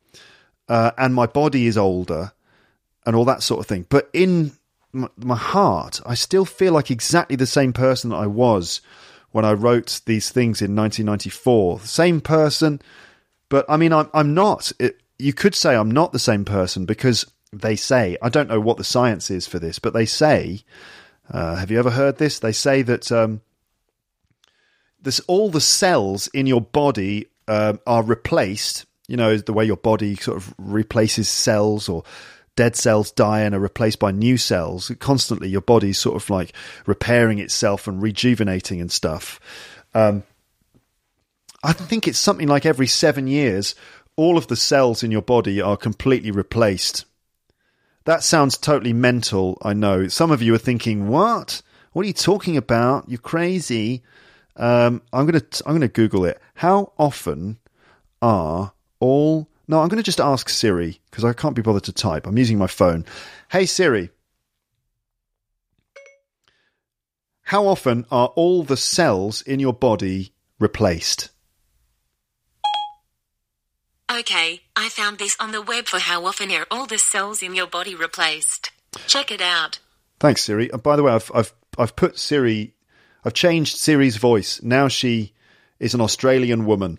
[0.69, 2.33] Uh, and my body is older
[3.05, 3.87] and all that sort of thing.
[3.89, 4.53] But in
[4.93, 8.81] my, my heart, I still feel like exactly the same person that I was
[9.33, 11.81] when I wrote these things in 1994.
[11.81, 12.81] Same person,
[13.49, 14.71] but I mean, I'm, I'm not.
[14.79, 18.61] It, you could say I'm not the same person because they say, I don't know
[18.61, 20.63] what the science is for this, but they say,
[21.31, 22.39] uh, have you ever heard this?
[22.39, 23.41] They say that um,
[25.03, 28.87] this, all the cells in your body uh, are replaced.
[29.09, 32.05] You know, the way your body sort of replaces cells or
[32.57, 34.93] dead cells die and are replaced by new cells.
[35.01, 36.53] Constantly, your body's sort of like
[36.87, 39.41] repairing itself and rejuvenating and stuff.
[39.95, 40.23] Um,
[41.63, 43.75] I think it's something like every seven years,
[44.17, 47.05] all of the cells in your body are completely replaced.
[48.05, 50.09] That sounds totally mental, I know.
[50.09, 51.63] Some of you are thinking, what?
[51.93, 53.09] What are you talking about?
[53.09, 54.03] You're crazy.
[54.57, 56.41] Um, I'm gonna I'm gonna Google it.
[56.55, 57.59] How often
[58.23, 61.93] are all no, I'm going to just ask Siri because I can't be bothered to
[61.93, 62.27] type.
[62.27, 63.07] I'm using my phone.
[63.53, 64.11] Hey Siri,
[67.43, 71.31] how often are all the cells in your body replaced?
[74.11, 77.55] Okay, I found this on the web for how often are all the cells in
[77.55, 78.73] your body replaced.
[79.07, 79.79] Check it out.
[80.19, 80.69] Thanks, Siri.
[80.71, 82.75] And by the way, I've I've I've put Siri,
[83.25, 84.63] I've changed Siri's voice.
[84.63, 85.33] Now she
[85.79, 86.99] is an Australian woman.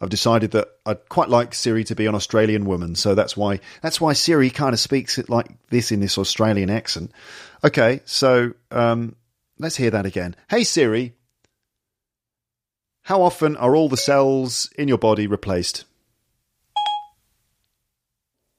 [0.00, 3.60] I've decided that I'd quite like Siri to be an Australian woman, so that's why
[3.80, 7.12] that's why Siri kind of speaks it like this in this Australian accent.
[7.62, 9.16] Okay, so um,
[9.58, 10.36] let's hear that again.
[10.50, 11.14] Hey Siri,
[13.02, 15.84] how often are all the cells in your body replaced?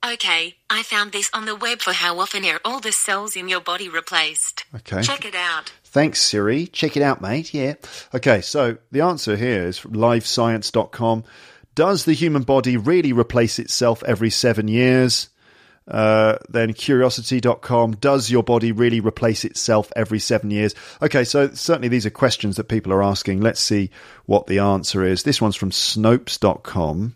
[0.05, 3.49] Okay, I found this on the web for how often are all the cells in
[3.49, 4.63] your body replaced.
[4.75, 5.01] Okay.
[5.01, 5.73] Check it out.
[5.95, 6.67] Thanks, Siri.
[6.67, 7.53] Check it out, mate.
[7.53, 7.75] Yeah.
[8.13, 11.23] Okay, so the answer here is from livescience.com.
[11.73, 15.29] Does the human body really replace itself every seven years?
[15.87, 17.93] Uh, then curiosity.com.
[17.93, 20.75] Does your body really replace itself every seven years?
[21.01, 23.39] Okay, so certainly these are questions that people are asking.
[23.39, 23.89] Let's see
[24.25, 25.23] what the answer is.
[25.23, 27.15] This one's from Snopes.com.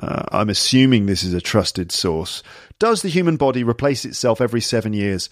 [0.00, 2.44] Uh, I'm assuming this is a trusted source.
[2.78, 5.28] Does the human body replace itself every seven years?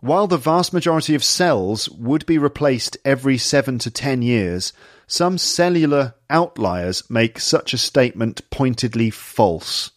[0.00, 4.72] While the vast majority of cells would be replaced every 7 to 10 years,
[5.06, 9.92] some cellular outliers make such a statement pointedly false.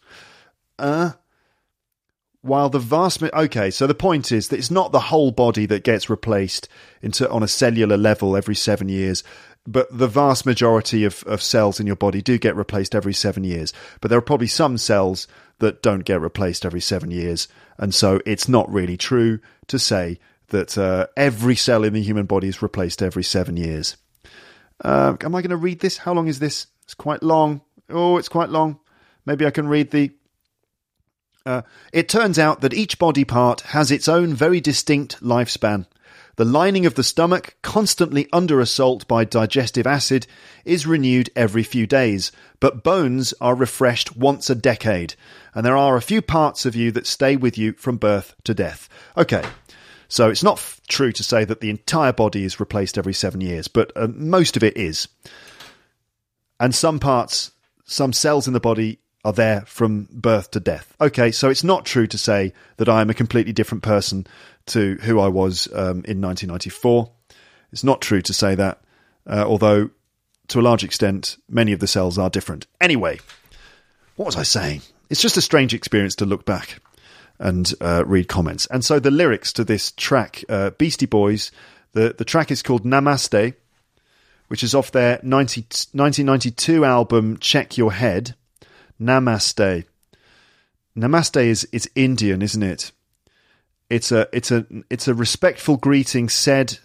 [0.78, 1.12] Uh,
[2.42, 5.84] while the vast okay, so the point is that it's not the whole body that
[5.84, 6.68] gets replaced
[7.02, 9.22] into on a cellular level every seven years,
[9.66, 13.44] but the vast majority of, of cells in your body do get replaced every seven
[13.44, 13.74] years.
[14.00, 18.20] But there are probably some cells that don't get replaced every seven years, and so
[18.24, 22.62] it's not really true to say that uh, every cell in the human body is
[22.62, 23.96] replaced every seven years.
[24.84, 25.98] Uh, am I going to read this?
[25.98, 26.66] How long is this?
[26.84, 27.62] It's quite long.
[27.88, 28.78] Oh, it's quite long.
[29.26, 30.10] Maybe I can read the.
[31.46, 35.86] Uh, it turns out that each body part has its own very distinct lifespan.
[36.36, 40.26] The lining of the stomach, constantly under assault by digestive acid,
[40.64, 45.14] is renewed every few days, but bones are refreshed once a decade,
[45.54, 48.54] and there are a few parts of you that stay with you from birth to
[48.54, 48.88] death.
[49.16, 49.44] Okay,
[50.08, 53.40] so it's not f- true to say that the entire body is replaced every seven
[53.40, 55.08] years, but uh, most of it is.
[56.58, 57.52] And some parts,
[57.84, 60.94] some cells in the body are there from birth to death.
[61.00, 64.26] Okay, so it's not true to say that I am a completely different person
[64.66, 67.10] to who I was um, in 1994.
[67.72, 68.80] It's not true to say that,
[69.26, 69.90] uh, although
[70.48, 72.66] to a large extent, many of the cells are different.
[72.80, 73.20] Anyway,
[74.16, 74.82] what was I saying?
[75.08, 76.80] It's just a strange experience to look back
[77.38, 78.66] and uh, read comments.
[78.66, 81.50] And so the lyrics to this track, uh, Beastie Boys,
[81.92, 83.54] the, the track is called Namaste,
[84.48, 85.60] which is off their 90,
[85.92, 88.34] 1992 album Check Your Head.
[89.00, 89.84] Namaste.
[90.96, 92.92] Namaste is, is Indian, isn't it?
[93.88, 96.78] It's a it's a it's a respectful greeting said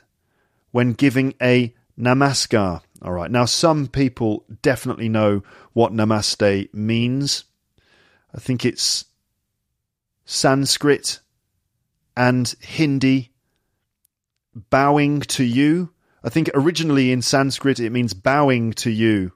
[0.72, 2.82] when giving a namaskar.
[3.04, 3.30] All right.
[3.30, 5.44] Now some people definitely know
[5.74, 7.44] what namaste means.
[8.34, 9.06] I think it's
[10.26, 11.20] Sanskrit
[12.18, 13.32] and Hindi
[14.56, 15.92] bowing to you
[16.26, 19.32] I think originally in Sanskrit it means bowing to you.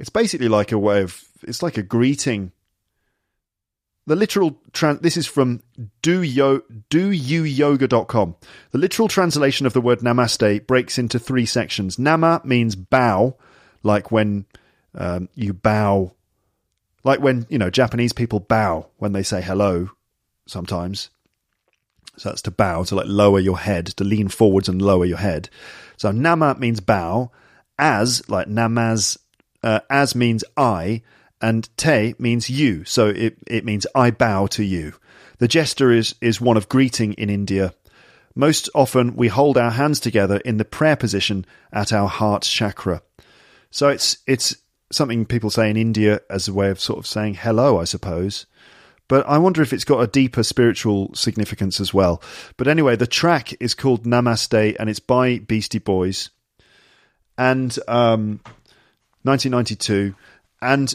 [0.00, 2.52] It's basically like a way of, it's like a greeting.
[4.06, 5.62] The literal, tran- this is from
[6.00, 8.34] do yo, do you doyouyoga.com.
[8.70, 11.98] The literal translation of the word namaste breaks into three sections.
[11.98, 13.36] Nama means bow,
[13.82, 14.46] like when
[14.94, 16.14] um, you bow,
[17.04, 19.90] like when, you know, Japanese people bow when they say hello
[20.46, 21.10] sometimes.
[22.16, 25.18] So that's to bow, to like lower your head, to lean forwards and lower your
[25.18, 25.50] head.
[25.98, 27.32] So nama means bow,
[27.78, 29.18] as like namaz,
[29.62, 31.02] uh, as means I,
[31.40, 32.84] and te means you.
[32.84, 34.94] So it, it means I bow to you.
[35.38, 37.72] The gesture is, is one of greeting in India.
[38.34, 43.02] Most often we hold our hands together in the prayer position at our heart chakra.
[43.70, 44.56] So it's, it's
[44.92, 48.46] something people say in India as a way of sort of saying hello, I suppose
[49.10, 52.22] but I wonder if it's got a deeper spiritual significance as well.
[52.56, 56.30] But anyway, the track is called Namaste and it's by Beastie Boys.
[57.36, 58.38] And um,
[59.22, 60.14] 1992.
[60.62, 60.94] And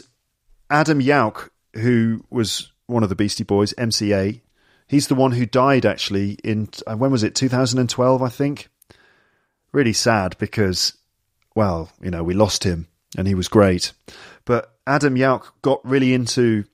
[0.70, 4.40] Adam Yauch, who was one of the Beastie Boys, MCA,
[4.86, 8.68] he's the one who died actually in, uh, when was it, 2012, I think?
[9.72, 10.96] Really sad because,
[11.54, 13.92] well, you know, we lost him and he was great.
[14.44, 16.64] But Adam Yauch got really into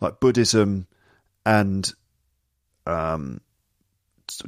[0.00, 0.86] like Buddhism
[1.44, 1.92] and
[2.86, 3.40] um,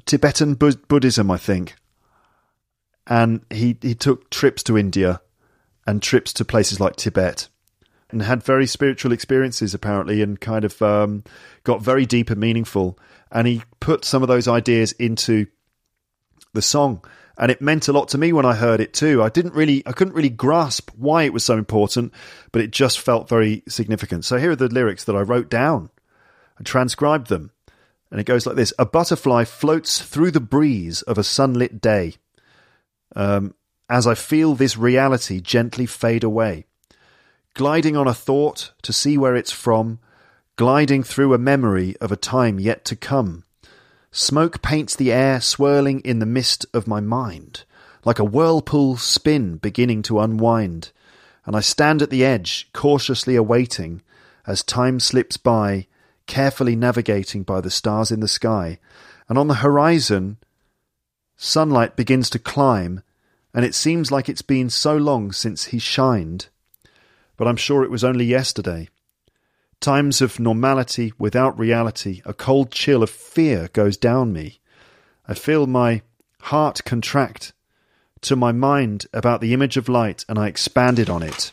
[0.07, 1.77] Tibetan Bu- Buddhism, I think.
[3.07, 5.21] And he, he took trips to India
[5.87, 7.49] and trips to places like Tibet
[8.11, 11.25] and had very spiritual experiences, apparently, and kind of um,
[11.65, 12.99] got very deep and meaningful.
[13.31, 15.47] And he put some of those ideas into
[16.53, 17.03] the song
[17.39, 19.23] and it meant a lot to me when I heard it too.
[19.23, 22.13] I didn't really, I couldn't really grasp why it was so important,
[22.53, 24.25] but it just felt very significant.
[24.25, 25.91] So here are the lyrics that I wrote down
[26.59, 27.51] and transcribed them.
[28.11, 32.15] And it goes like this A butterfly floats through the breeze of a sunlit day.
[33.17, 33.55] Um,
[33.93, 36.65] as I feel this reality gently fade away,
[37.53, 39.99] gliding on a thought to see where it's from,
[40.57, 43.45] gliding through a memory of a time yet to come.
[44.11, 47.65] Smoke paints the air swirling in the mist of my mind,
[48.03, 50.91] like a whirlpool spin beginning to unwind,
[51.45, 54.01] and I stand at the edge, cautiously awaiting,
[54.47, 55.87] as time slips by,
[56.27, 58.79] carefully navigating by the stars in the sky,
[59.29, 60.39] and on the horizon,
[61.37, 63.03] sunlight begins to climb,
[63.55, 66.47] and it seems like it's been so long since he shined.
[67.37, 68.89] But I'm sure it was only yesterday.
[69.81, 74.61] Times of normality without reality, a cold chill of fear goes down me.
[75.27, 76.03] I feel my
[76.43, 77.53] heart contract
[78.23, 81.53] to my mind about the image of light and I expanded on it.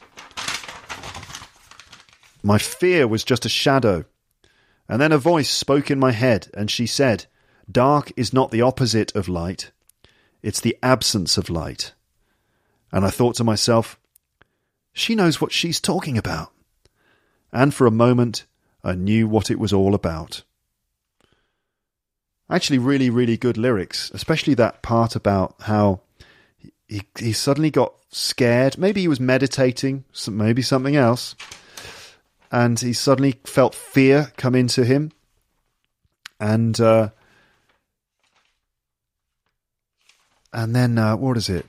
[2.44, 4.06] My fear was just a shadow.
[4.88, 7.26] And then a voice spoke in my head and she said,
[7.70, 9.72] Dark is not the opposite of light,
[10.42, 11.94] it's the absence of light.
[12.92, 14.00] And I thought to myself,
[14.94, 16.52] she knows what she's talking about
[17.52, 18.46] and for a moment
[18.84, 20.44] I knew what it was all about.
[22.50, 26.02] Actually, really, really good lyrics, especially that part about how
[26.88, 28.78] he, he suddenly got scared.
[28.78, 31.36] Maybe he was meditating, maybe something else.
[32.52, 35.12] And he suddenly felt fear come into him.
[36.40, 37.10] And, uh,
[40.54, 41.66] and then, uh, what is it?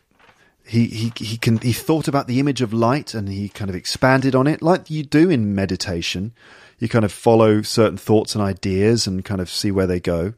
[0.71, 3.75] he he he can he thought about the image of light and he kind of
[3.75, 6.33] expanded on it like you do in meditation.
[6.79, 10.33] You kind of follow certain thoughts and ideas and kind of see where they go.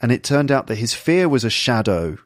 [0.00, 2.18] And it turned out that his fear was a shadow.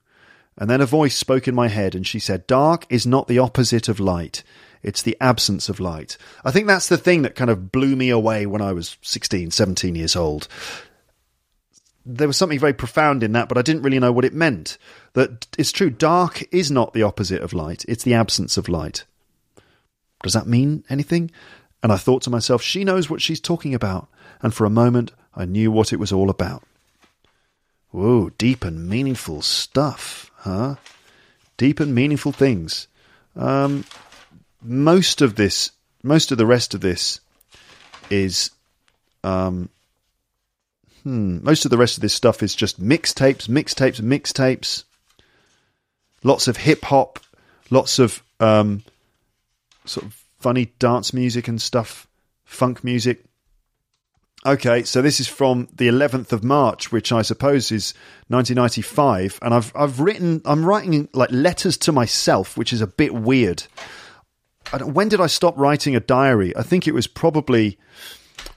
[0.58, 3.38] And then a voice spoke in my head and she said dark is not the
[3.38, 4.42] opposite of light.
[4.82, 6.18] It's the absence of light.
[6.44, 9.50] I think that's the thing that kind of blew me away when i was 16
[9.50, 10.46] 17 years old
[12.06, 14.78] there was something very profound in that, but I didn't really know what it meant.
[15.12, 19.04] That it's true, dark is not the opposite of light, it's the absence of light.
[20.22, 21.30] Does that mean anything?
[21.82, 24.08] And I thought to myself, she knows what she's talking about.
[24.42, 26.62] And for a moment, I knew what it was all about.
[27.90, 30.76] Whoa, deep and meaningful stuff, huh?
[31.56, 32.86] Deep and meaningful things.
[33.34, 33.84] Um,
[34.62, 35.72] most of this,
[36.02, 37.20] most of the rest of this
[38.10, 38.50] is
[39.24, 39.68] um,
[41.02, 41.42] Hmm.
[41.42, 44.84] Most of the rest of this stuff is just mixtapes, mixtapes, mixtapes.
[46.22, 47.18] Lots of hip hop,
[47.70, 48.82] lots of um,
[49.86, 52.06] sort of funny dance music and stuff,
[52.44, 53.24] funk music.
[54.44, 57.92] Okay, so this is from the 11th of March, which I suppose is
[58.28, 63.14] 1995, and I've I've written I'm writing like letters to myself, which is a bit
[63.14, 63.64] weird.
[64.82, 66.56] when did I stop writing a diary?
[66.56, 67.78] I think it was probably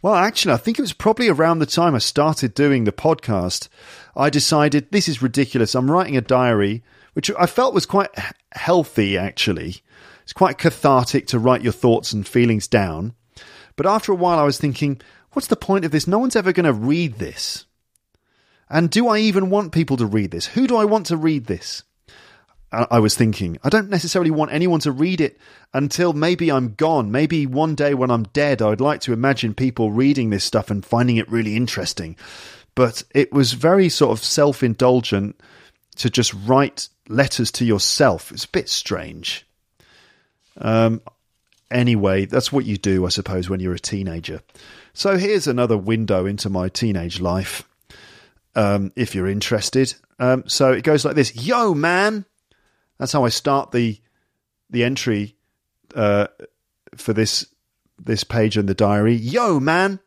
[0.03, 3.69] well, actually, I think it was probably around the time I started doing the podcast.
[4.17, 5.73] I decided this is ridiculous.
[5.73, 6.83] I'm writing a diary
[7.13, 8.09] which I felt was quite
[8.51, 9.77] healthy, actually.
[10.23, 13.13] It's quite cathartic to write your thoughts and feelings down.
[13.77, 14.99] But after a while, I was thinking,
[15.31, 16.05] what's the point of this?
[16.05, 17.65] No one's ever going to read this.
[18.69, 20.47] And do I even want people to read this?
[20.47, 21.83] Who do I want to read this?
[22.73, 25.37] I was thinking, I don't necessarily want anyone to read it
[25.73, 27.11] until maybe I'm gone.
[27.11, 30.83] Maybe one day when I'm dead, I'd like to imagine people reading this stuff and
[30.83, 32.15] finding it really interesting.
[32.73, 35.39] But it was very sort of self indulgent
[35.97, 38.31] to just write letters to yourself.
[38.31, 39.45] It's a bit strange.
[40.57, 41.01] Um,
[41.69, 44.41] anyway, that's what you do, I suppose, when you're a teenager.
[44.93, 47.67] So here's another window into my teenage life,
[48.55, 49.93] um, if you're interested.
[50.17, 52.25] Um, so it goes like this Yo, man!
[53.03, 53.99] That's how I start the
[54.69, 55.35] the entry
[55.93, 56.27] uh,
[56.95, 57.45] for this
[58.01, 59.13] this page in the diary.
[59.13, 59.99] Yo, man!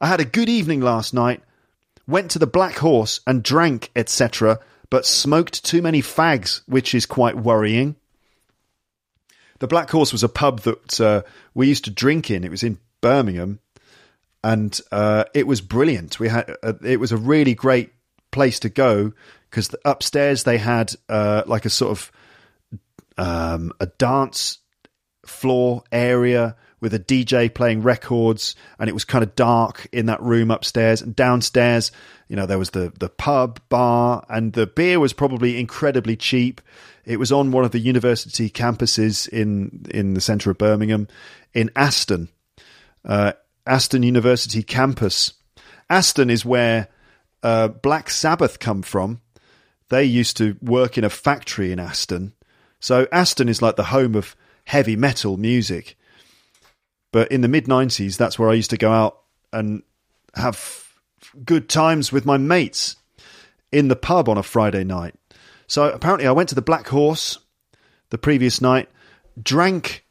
[0.00, 1.42] I had a good evening last night.
[2.06, 7.04] Went to the Black Horse and drank, etc., but smoked too many fags, which is
[7.04, 7.96] quite worrying.
[9.58, 12.44] The Black Horse was a pub that uh, we used to drink in.
[12.44, 13.58] It was in Birmingham,
[14.42, 16.18] and uh, it was brilliant.
[16.18, 17.92] We had uh, it was a really great
[18.30, 19.12] place to go
[19.50, 22.10] because upstairs they had uh, like a sort of
[23.18, 24.58] um, a dance
[25.26, 30.22] floor area with a DJ playing records, and it was kind of dark in that
[30.22, 31.02] room upstairs.
[31.02, 31.90] And downstairs,
[32.28, 36.60] you know, there was the the pub bar, and the beer was probably incredibly cheap.
[37.04, 41.08] It was on one of the university campuses in in the centre of Birmingham,
[41.52, 42.28] in Aston,
[43.04, 43.32] uh,
[43.66, 45.34] Aston University campus.
[45.90, 46.88] Aston is where
[47.42, 49.20] uh, Black Sabbath come from.
[49.88, 52.34] They used to work in a factory in Aston,
[52.80, 55.96] so Aston is like the home of heavy metal music.
[57.12, 59.20] But in the mid 90s, that's where I used to go out
[59.52, 59.82] and
[60.34, 60.92] have
[61.44, 62.96] good times with my mates
[63.72, 65.14] in the pub on a Friday night.
[65.66, 67.38] So apparently, I went to the Black Horse
[68.10, 68.88] the previous night,
[69.40, 70.04] drank,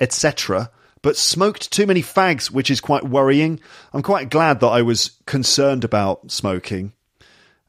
[0.00, 0.70] etc.,
[1.02, 3.60] but smoked too many fags, which is quite worrying.
[3.92, 6.92] I'm quite glad that I was concerned about smoking.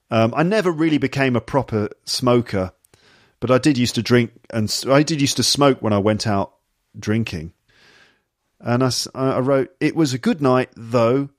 [0.10, 2.72] Um, I never really became a proper smoker,
[3.46, 6.26] but I did used to drink and I did used to smoke when I went
[6.26, 6.56] out
[6.98, 7.54] drinking.
[8.60, 11.30] And I, I wrote, It was a good night, though,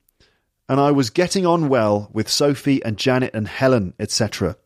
[0.69, 4.57] and I was getting on well with Sophie and Janet and Helen, etc.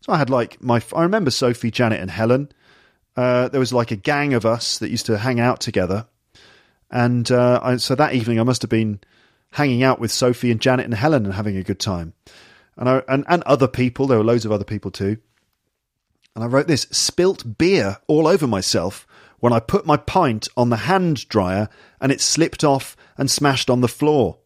[0.00, 2.50] So I had like my, I remember Sophie, Janet, and Helen.
[3.18, 6.06] Uh, there was like a gang of us that used to hang out together.
[6.90, 9.00] And uh, I, so that evening I must have been
[9.50, 12.14] hanging out with Sophie and Janet and Helen and having a good time.
[12.78, 15.18] And, I, and, and other people, there were loads of other people too.
[16.34, 19.06] And I wrote this spilt beer all over myself
[19.40, 21.68] when I put my pint on the hand dryer
[22.00, 24.38] and it slipped off and smashed on the floor.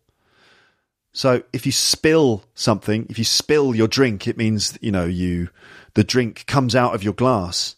[1.13, 5.49] So if you spill something, if you spill your drink, it means, you know, you,
[5.95, 7.77] the drink comes out of your glass.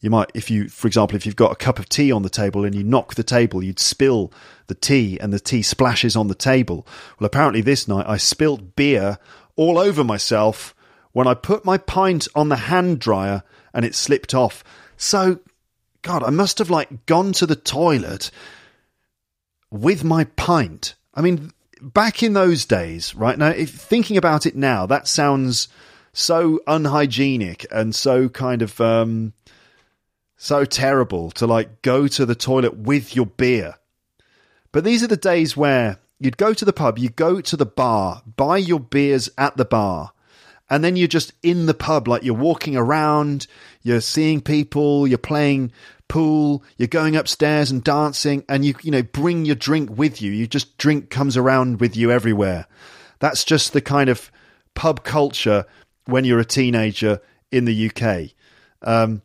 [0.00, 2.30] You might, if you, for example, if you've got a cup of tea on the
[2.30, 4.32] table and you knock the table, you'd spill
[4.68, 6.86] the tea and the tea splashes on the table.
[7.18, 9.18] Well, apparently this night I spilt beer
[9.56, 10.74] all over myself
[11.18, 13.42] when I put my pint on the hand dryer
[13.74, 14.62] and it slipped off.
[14.96, 15.40] So,
[16.02, 18.30] God, I must have like gone to the toilet
[19.68, 20.94] with my pint.
[21.12, 21.50] I mean,
[21.82, 25.66] back in those days, right now, if thinking about it now, that sounds
[26.12, 29.32] so unhygienic and so kind of um,
[30.36, 33.74] so terrible to like go to the toilet with your beer.
[34.70, 37.66] But these are the days where you'd go to the pub, you go to the
[37.66, 40.12] bar, buy your beers at the bar,
[40.70, 43.46] and then you're just in the pub, like you're walking around,
[43.82, 45.72] you're seeing people, you're playing
[46.08, 50.32] pool, you're going upstairs and dancing, and you you know bring your drink with you.
[50.32, 52.66] You just drink comes around with you everywhere.
[53.18, 54.30] That's just the kind of
[54.74, 55.66] pub culture
[56.06, 58.30] when you're a teenager in the UK.
[58.82, 59.22] Um,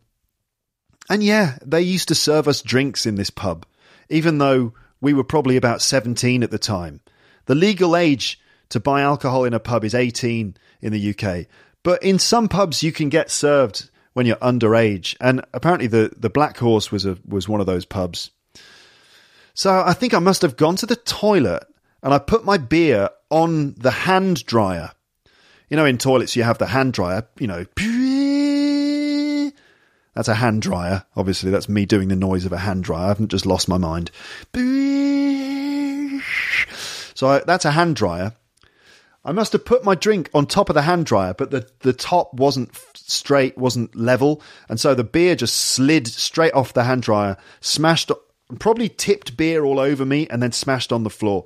[1.09, 3.65] and yeah, they used to serve us drinks in this pub,
[4.09, 7.01] even though we were probably about 17 at the time.
[7.45, 8.39] The legal age
[8.69, 11.47] to buy alcohol in a pub is 18 in the UK.
[11.81, 15.15] But in some pubs, you can get served when you're underage.
[15.19, 18.29] And apparently, the, the Black Horse was a was one of those pubs.
[19.55, 21.63] So I think I must have gone to the toilet
[22.01, 24.91] and I put my beer on the hand dryer.
[25.69, 27.27] You know, in toilets you have the hand dryer.
[27.39, 27.65] You know,
[30.13, 31.05] that's a hand dryer.
[31.15, 33.05] Obviously, that's me doing the noise of a hand dryer.
[33.05, 34.11] I haven't just lost my mind.
[37.15, 38.33] So I, that's a hand dryer.
[39.25, 41.93] I must have put my drink on top of the hand dryer, but the, the
[41.93, 44.41] top wasn't straight, wasn't level.
[44.67, 48.11] And so the beer just slid straight off the hand dryer, smashed,
[48.59, 51.45] probably tipped beer all over me, and then smashed on the floor.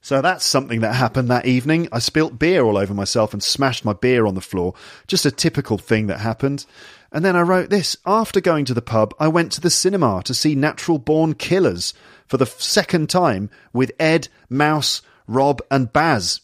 [0.00, 1.88] So that's something that happened that evening.
[1.92, 4.74] I spilt beer all over myself and smashed my beer on the floor.
[5.06, 6.64] Just a typical thing that happened.
[7.12, 10.22] And then I wrote this After going to the pub, I went to the cinema
[10.24, 11.92] to see Natural Born Killers
[12.26, 16.40] for the second time with Ed, Mouse, Rob, and Baz.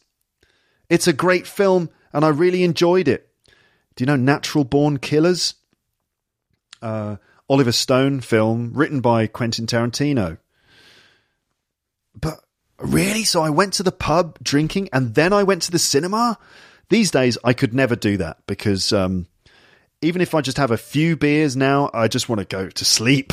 [0.95, 3.28] It's a great film, and I really enjoyed it.
[3.97, 5.55] Do you know Natural Born Killers?
[6.80, 7.16] Uh,
[7.49, 10.38] Oliver Stone film written by Quentin Tarantino.
[12.14, 12.38] But
[12.78, 13.24] really?
[13.24, 16.38] So I went to the pub drinking and then I went to the cinema?
[16.90, 19.26] These days, I could never do that because um,
[20.01, 22.84] even if I just have a few beers now, I just want to go to
[22.84, 23.32] sleep.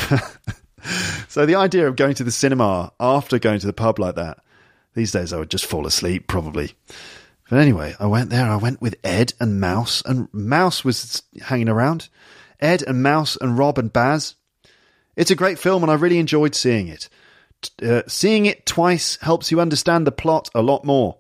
[1.28, 4.40] so the idea of going to the cinema after going to the pub like that,
[4.96, 6.74] these days I would just fall asleep probably.
[7.52, 8.50] But anyway, I went there.
[8.50, 12.08] I went with Ed and Mouse, and Mouse was hanging around.
[12.62, 14.36] Ed and Mouse and Rob and Baz.
[15.18, 17.10] It's a great film, and I really enjoyed seeing it.
[17.84, 21.18] Uh, seeing it twice helps you understand the plot a lot more.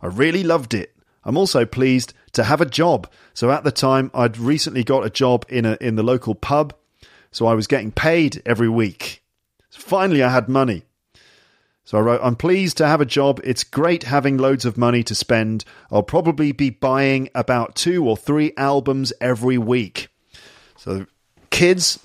[0.00, 0.94] I really loved it.
[1.24, 3.10] I'm also pleased to have a job.
[3.34, 6.74] So at the time, I'd recently got a job in a in the local pub,
[7.32, 9.24] so I was getting paid every week.
[9.68, 10.84] Finally, I had money.
[11.84, 13.40] So I wrote, I'm pleased to have a job.
[13.42, 15.64] It's great having loads of money to spend.
[15.90, 20.08] I'll probably be buying about two or three albums every week.
[20.76, 21.06] So,
[21.50, 21.98] kids,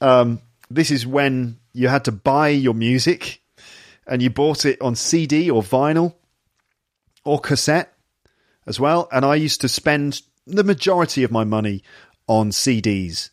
[0.00, 3.40] um, this is when you had to buy your music
[4.06, 6.14] and you bought it on CD or vinyl
[7.24, 7.94] or cassette
[8.66, 9.08] as well.
[9.12, 11.82] And I used to spend the majority of my money
[12.26, 13.30] on CDs.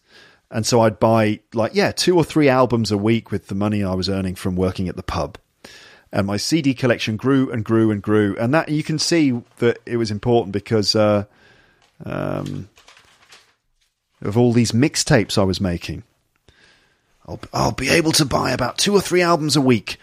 [0.52, 3.84] And so I'd buy like, yeah, two or three albums a week with the money
[3.84, 5.38] I was earning from working at the pub.
[6.12, 8.36] And my CD collection grew and grew and grew.
[8.38, 11.24] And that you can see that it was important because uh,
[12.06, 12.68] um,
[14.22, 16.04] of all these mixtapes I was making.
[17.26, 19.98] I'll, I'll be able to buy about two or three albums a week.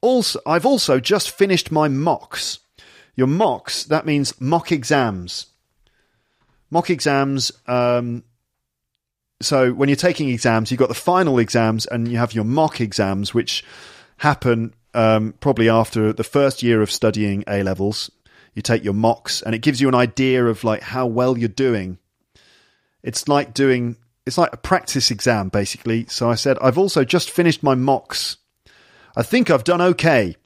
[0.00, 2.58] Also, I've also just finished my mocks.
[3.14, 5.46] Your mocks, that means mock exams.
[6.70, 8.24] Mock exams, um,
[9.44, 12.80] so when you're taking exams, you've got the final exams and you have your mock
[12.80, 13.64] exams, which
[14.18, 18.10] happen um, probably after the first year of studying A levels.
[18.54, 21.48] You take your mocks, and it gives you an idea of like how well you're
[21.48, 21.98] doing.
[23.02, 26.06] It's like doing it's like a practice exam basically.
[26.06, 28.36] So I said I've also just finished my mocks.
[29.16, 30.36] I think I've done okay.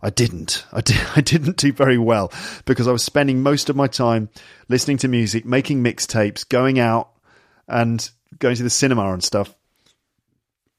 [0.00, 0.64] I didn't.
[0.72, 2.32] I, did, I didn't do very well
[2.64, 4.28] because I was spending most of my time
[4.68, 7.10] listening to music, making mixtapes, going out,
[7.66, 9.54] and going to the cinema and stuff.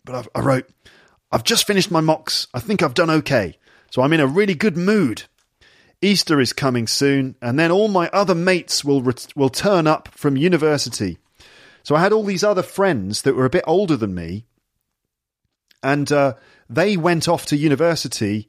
[0.05, 0.69] But I've, I wrote,
[1.31, 2.47] I've just finished my mocks.
[2.53, 3.57] I think I've done okay.
[3.91, 5.23] So I'm in a really good mood.
[6.01, 9.03] Easter is coming soon, and then all my other mates will
[9.35, 11.17] will turn up from university.
[11.83, 14.45] So I had all these other friends that were a bit older than me,
[15.83, 16.35] and uh,
[16.69, 18.47] they went off to university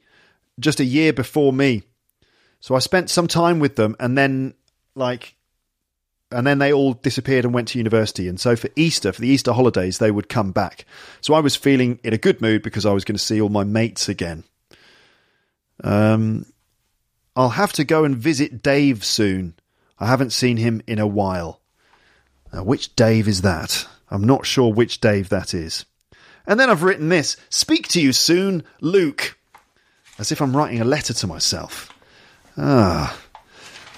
[0.59, 1.83] just a year before me.
[2.61, 4.53] So I spent some time with them, and then
[4.95, 5.35] like
[6.31, 8.27] and then they all disappeared and went to university.
[8.27, 10.85] And so for Easter, for the Easter holidays, they would come back.
[11.19, 13.49] So I was feeling in a good mood because I was going to see all
[13.49, 14.43] my mates again.
[15.83, 16.45] Um,
[17.35, 19.55] I'll have to go and visit Dave soon.
[19.99, 21.61] I haven't seen him in a while.
[22.53, 23.87] Now, which Dave is that?
[24.09, 25.85] I'm not sure which Dave that is.
[26.45, 29.37] And then I've written this Speak to you soon, Luke.
[30.19, 31.93] As if I'm writing a letter to myself.
[32.57, 33.17] Ah.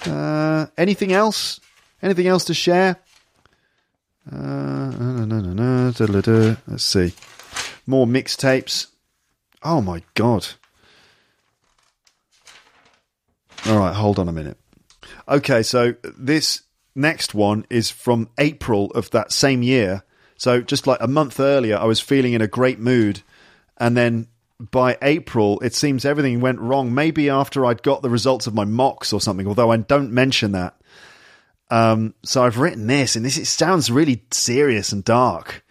[0.06, 1.60] Uh, anything else?
[2.04, 2.98] Anything else to share?
[4.30, 4.92] Uh,
[6.66, 7.14] Let's see.
[7.86, 8.88] More mixtapes.
[9.62, 10.46] Oh my god.
[13.64, 14.58] All right, hold on a minute.
[15.26, 20.02] Okay, so this next one is from April of that same year.
[20.36, 23.22] So just like a month earlier, I was feeling in a great mood.
[23.78, 24.28] And then
[24.58, 26.92] by April, it seems everything went wrong.
[26.92, 30.52] Maybe after I'd got the results of my mocks or something, although I don't mention
[30.52, 30.76] that.
[31.70, 35.64] Um, so I've written this, and this it sounds really serious and dark.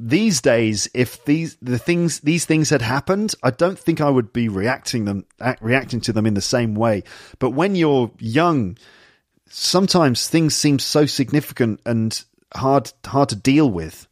[0.00, 4.32] These days, if these the things these things had happened, I don't think I would
[4.32, 5.26] be reacting them
[5.60, 7.02] reacting to them in the same way.
[7.38, 8.78] But when you're young,
[9.48, 12.24] sometimes things seem so significant and
[12.54, 14.06] hard hard to deal with.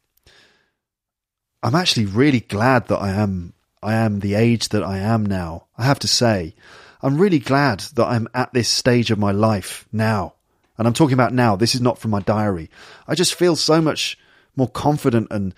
[1.63, 5.67] I'm actually really glad that I am I am the age that I am now.
[5.77, 6.55] I have to say,
[7.01, 10.33] I'm really glad that I'm at this stage of my life now.
[10.77, 11.55] And I'm talking about now.
[11.55, 12.69] This is not from my diary.
[13.07, 14.17] I just feel so much
[14.55, 15.53] more confident and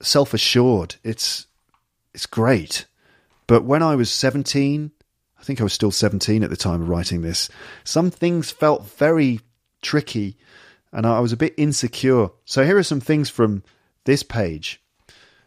[0.00, 0.96] self assured.
[1.02, 1.46] It's
[2.14, 2.86] it's great.
[3.46, 4.90] But when I was 17,
[5.38, 7.48] I think I was still 17 at the time of writing this,
[7.84, 9.40] some things felt very
[9.80, 10.36] tricky
[10.92, 12.28] and I was a bit insecure.
[12.44, 13.62] So here are some things from
[14.04, 14.80] this page.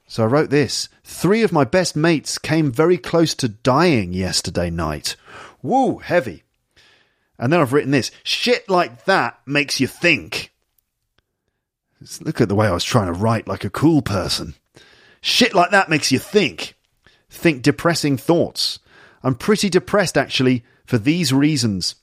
[0.08, 0.89] So I wrote this.
[1.03, 5.16] Three of my best mates came very close to dying yesterday night.
[5.62, 6.43] Woo, heavy.
[7.38, 10.51] And then I've written this shit like that makes you think.
[12.21, 14.55] Look at the way I was trying to write like a cool person.
[15.21, 16.75] Shit like that makes you think.
[17.29, 18.79] Think depressing thoughts.
[19.23, 21.95] I'm pretty depressed actually for these reasons.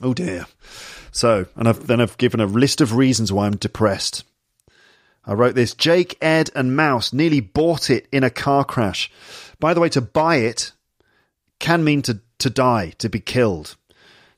[0.00, 0.46] Oh dear.
[1.10, 4.24] So, and I've, then I've given a list of reasons why I'm depressed.
[5.24, 9.10] I wrote this Jake, Ed, and Mouse nearly bought it in a car crash.
[9.60, 10.72] By the way, to buy it
[11.58, 13.76] can mean to, to die, to be killed.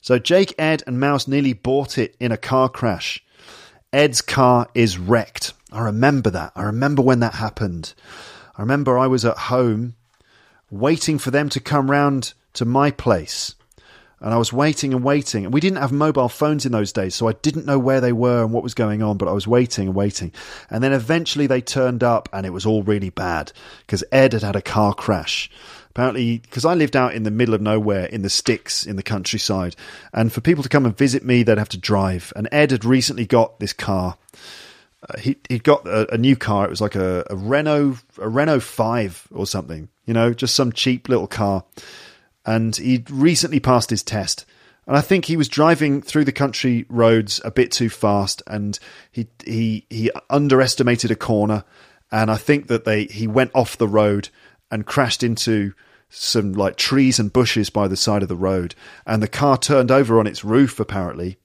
[0.05, 3.23] So Jake, Ed, and Mouse nearly bought it in a car crash.
[3.91, 5.53] Ed's car is wrecked.
[5.71, 6.51] I remember that.
[6.55, 7.95] I remember when that happened.
[8.55, 9.95] I remember I was at home
[10.69, 13.55] waiting for them to come round to my place.
[14.19, 15.43] And I was waiting and waiting.
[15.43, 18.13] And we didn't have mobile phones in those days, so I didn't know where they
[18.13, 20.31] were and what was going on, but I was waiting and waiting.
[20.69, 24.43] And then eventually they turned up and it was all really bad because Ed had
[24.43, 25.49] had a car crash.
[25.95, 29.03] Apparently, because I lived out in the middle of nowhere in the sticks in the
[29.03, 29.77] countryside.
[30.13, 32.33] And for people to come and visit me, they'd have to drive.
[32.35, 34.17] And Ed had recently got this car.
[35.07, 36.65] Uh, he he got a, a, new car.
[36.65, 39.87] It was like a, a Renault a Renault Five or something.
[40.05, 41.63] You know, just some cheap little car
[42.45, 44.45] and he'd recently passed his test.
[44.87, 48.77] And I think he was driving through the country roads a bit too fast, and
[49.11, 51.63] he he he underestimated a corner,
[52.11, 54.29] and I think that they he went off the road
[54.69, 55.73] and crashed into
[56.09, 58.75] some like trees and bushes by the side of the road,
[59.05, 60.79] and the car turned over on its roof.
[60.79, 61.37] Apparently,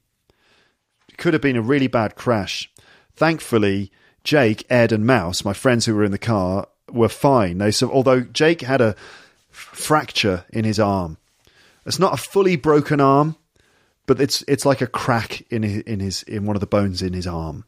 [1.08, 2.70] it could have been a really bad crash.
[3.14, 3.90] Thankfully,
[4.24, 7.58] Jake, Ed, and Mouse, my friends who were in the car, were fine.
[7.58, 8.96] They so although Jake had a
[9.50, 11.16] fracture in his arm.
[11.86, 13.36] It's not a fully broken arm,
[14.06, 17.12] but it's it's like a crack in in his in one of the bones in
[17.12, 17.64] his arm.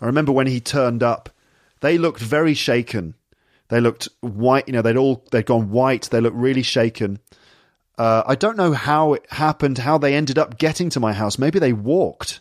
[0.00, 1.30] I remember when he turned up,
[1.80, 3.14] they looked very shaken.
[3.68, 6.08] They looked white, you know, they'd all they'd gone white.
[6.10, 7.18] They looked really shaken.
[7.98, 11.38] Uh, I don't know how it happened, how they ended up getting to my house.
[11.38, 12.40] Maybe they walked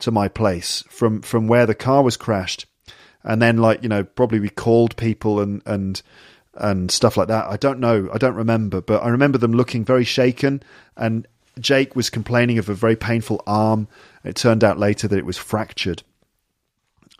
[0.00, 2.66] to my place from from where the car was crashed,
[3.24, 6.02] and then like you know probably we called people and and
[6.54, 7.46] and stuff like that.
[7.46, 8.08] I don't know.
[8.12, 10.62] I don't remember, but I remember them looking very shaken.
[10.96, 11.26] And
[11.58, 13.88] Jake was complaining of a very painful arm.
[14.24, 16.02] It turned out later that it was fractured.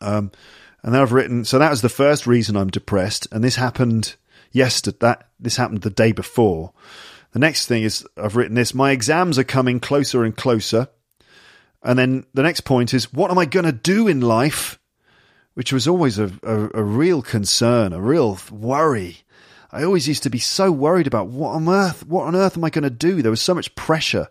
[0.00, 0.32] Um,
[0.82, 1.44] and then I've written.
[1.44, 4.16] So that was the first reason I'm depressed, and this happened
[4.52, 4.98] yesterday.
[5.00, 6.72] That this happened the day before.
[7.32, 8.74] The next thing is I've written this.
[8.74, 10.88] My exams are coming closer and closer.
[11.82, 14.78] And then the next point is, what am I going to do in life?
[15.54, 19.18] Which was always a, a, a real concern, a real worry.
[19.70, 22.64] I always used to be so worried about what on earth, what on earth am
[22.64, 23.22] I going to do?
[23.22, 24.28] There was so much pressure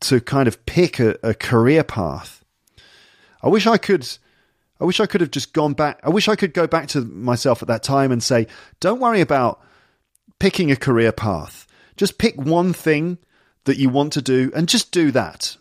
[0.00, 2.44] to kind of pick a, a career path.
[3.42, 4.08] I wish I could.
[4.80, 6.00] I wish I could have just gone back.
[6.02, 8.46] I wish I could go back to myself at that time and say,
[8.80, 9.60] don't worry about
[10.38, 11.66] picking a career path.
[11.96, 13.18] Just pick one thing
[13.64, 15.56] that you want to do and just do that.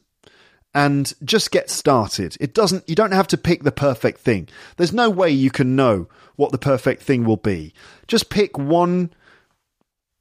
[0.74, 2.38] And just get started.
[2.40, 4.48] It doesn't, you don't have to pick the perfect thing.
[4.78, 7.74] There's no way you can know what the perfect thing will be.
[8.08, 9.12] Just pick one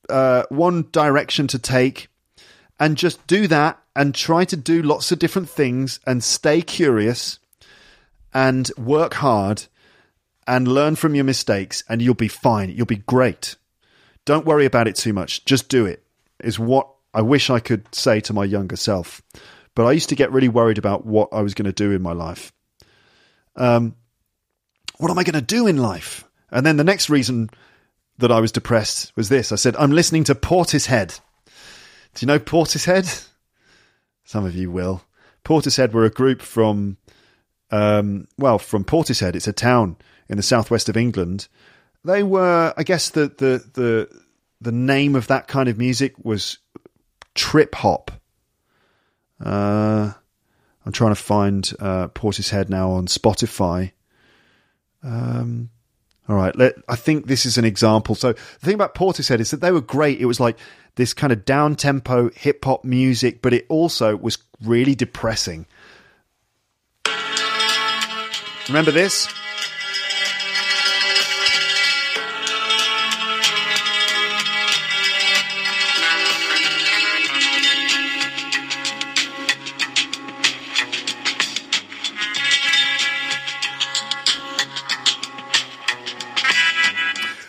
[0.09, 2.09] uh, one direction to take
[2.81, 7.39] and just do that and try to do lots of different things and stay curious
[8.33, 9.65] and work hard
[10.47, 12.71] and learn from your mistakes and you'll be fine.
[12.71, 13.57] You'll be great.
[14.25, 15.45] Don't worry about it too much.
[15.45, 16.05] Just do it,
[16.41, 19.23] is what I wish I could say to my younger self.
[19.75, 22.03] But I used to get really worried about what I was going to do in
[22.03, 22.53] my life.
[23.57, 23.97] Um,
[24.99, 26.25] what am I going to do in life?
[26.51, 27.51] And then the next reason
[28.19, 29.53] that I was depressed was this.
[29.53, 31.21] I said, I'm listening to Portishead.
[31.47, 33.29] Do you know Portishead?
[34.25, 35.03] Some of you will.
[35.45, 36.97] Portishead were a group from,
[37.71, 39.35] um, well, from Portishead.
[39.35, 39.97] It's a town
[40.29, 41.49] in the southwest of England.
[42.05, 44.23] They were, I guess, the the the
[44.61, 46.59] the name of that kind of music was
[47.35, 48.11] trip hop.
[49.45, 50.13] Uh,
[50.85, 53.93] I'm trying to find uh, Portishead now on Spotify.
[55.03, 55.71] Um,
[56.29, 58.15] all right, let, I think this is an example.
[58.15, 60.21] So the thing about Portishead is that they were great.
[60.21, 60.59] It was like
[60.97, 65.67] this kind of down tempo hip hop music, but it also was really depressing.
[68.69, 69.27] Remember this?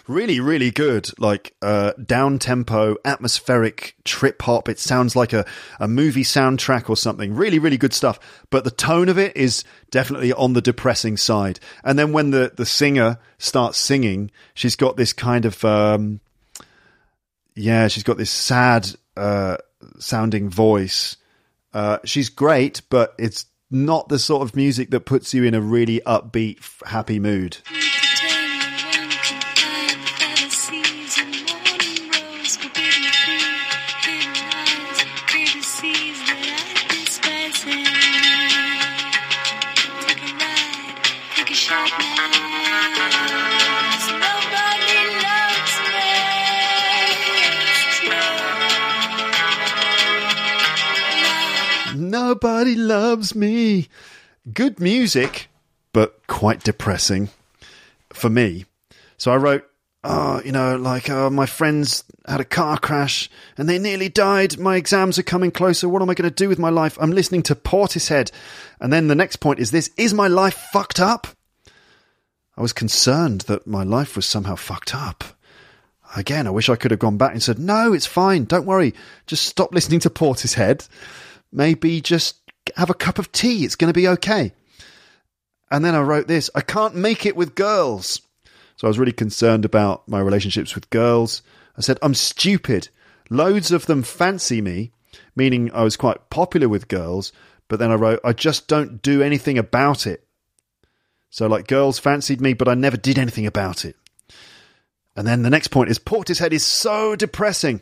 [0.09, 4.67] Really, really good, like uh, down tempo, atmospheric trip hop.
[4.67, 5.45] It sounds like a,
[5.79, 7.35] a movie soundtrack or something.
[7.35, 8.19] Really, really good stuff.
[8.49, 11.59] But the tone of it is definitely on the depressing side.
[11.83, 16.19] And then when the, the singer starts singing, she's got this kind of, um,
[17.55, 19.57] yeah, she's got this sad uh,
[19.99, 21.17] sounding voice.
[21.71, 25.61] Uh, she's great, but it's not the sort of music that puts you in a
[25.61, 26.57] really upbeat,
[26.87, 27.57] happy mood.
[52.29, 53.87] Nobody loves me.
[54.53, 55.47] Good music,
[55.93, 57.29] but quite depressing
[58.13, 58.65] for me.
[59.17, 59.65] So I wrote,
[60.03, 64.59] oh, you know, like uh, my friends had a car crash and they nearly died.
[64.59, 65.89] My exams are coming closer.
[65.89, 66.99] What am I going to do with my life?
[67.01, 68.29] I'm listening to Portishead.
[68.79, 71.25] And then the next point is this Is my life fucked up?
[72.55, 75.23] I was concerned that my life was somehow fucked up.
[76.15, 78.45] Again, I wish I could have gone back and said, No, it's fine.
[78.45, 78.93] Don't worry.
[79.25, 80.87] Just stop listening to Portishead.
[81.51, 82.37] Maybe just
[82.75, 83.65] have a cup of tea.
[83.65, 84.53] It's going to be okay.
[85.71, 88.21] And then I wrote this I can't make it with girls.
[88.75, 91.41] So I was really concerned about my relationships with girls.
[91.77, 92.89] I said, I'm stupid.
[93.29, 94.91] Loads of them fancy me,
[95.35, 97.31] meaning I was quite popular with girls.
[97.67, 100.25] But then I wrote, I just don't do anything about it.
[101.29, 103.95] So, like, girls fancied me, but I never did anything about it.
[105.15, 107.81] And then the next point is Portishead is so depressing.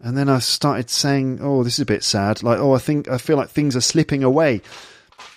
[0.00, 2.42] And then I started saying, "Oh, this is a bit sad.
[2.42, 4.62] Like, oh, I think I feel like things are slipping away."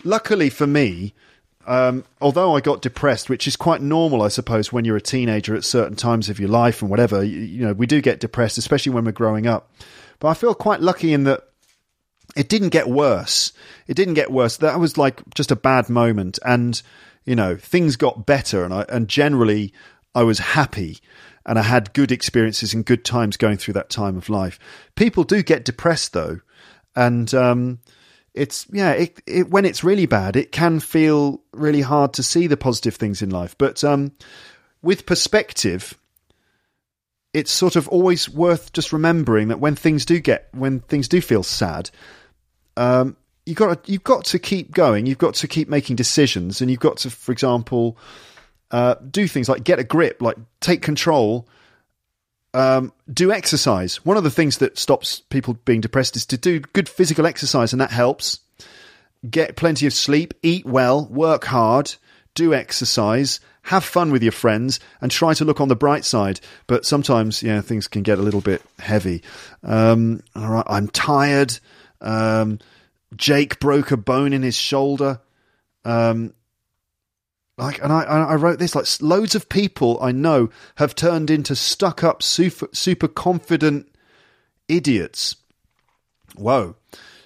[0.03, 1.13] Luckily for me,
[1.65, 5.55] um, although I got depressed, which is quite normal, I suppose, when you're a teenager
[5.55, 8.57] at certain times of your life and whatever, you, you know, we do get depressed,
[8.57, 9.71] especially when we're growing up.
[10.19, 11.43] But I feel quite lucky in that
[12.35, 13.53] it didn't get worse.
[13.87, 14.57] It didn't get worse.
[14.57, 16.81] That was like just a bad moment, and
[17.25, 19.73] you know, things got better, and I and generally
[20.15, 20.99] I was happy
[21.45, 24.59] and I had good experiences and good times going through that time of life.
[24.95, 26.39] People do get depressed though,
[26.95, 27.79] and um,
[28.33, 32.47] it's yeah, it, it, when it's really bad, it can feel really hard to see
[32.47, 33.57] the positive things in life.
[33.57, 34.11] But um,
[34.81, 35.97] with perspective,
[37.33, 41.21] it's sort of always worth just remembering that when things do get when things do
[41.21, 41.89] feel sad,
[42.77, 45.07] um, you got you've got to keep going.
[45.07, 47.97] You've got to keep making decisions, and you've got to, for example
[48.71, 51.47] uh, do things like get a grip, like take control,
[52.53, 54.03] um, do exercise.
[54.05, 57.73] One of the things that stops people being depressed is to do good physical exercise,
[57.73, 58.39] and that helps.
[59.29, 61.93] Get plenty of sleep, eat well, work hard,
[62.33, 66.39] do exercise, have fun with your friends, and try to look on the bright side.
[66.65, 69.21] But sometimes, yeah, things can get a little bit heavy.
[69.63, 71.59] Um, all right, I'm tired.
[72.01, 72.57] Um,
[73.15, 75.19] Jake broke a bone in his shoulder.
[75.85, 76.33] Um,
[77.57, 81.55] like, and I, I wrote this like loads of people I know have turned into
[81.55, 83.87] stuck up, super, super confident
[84.67, 85.35] idiots.
[86.35, 86.75] Whoa.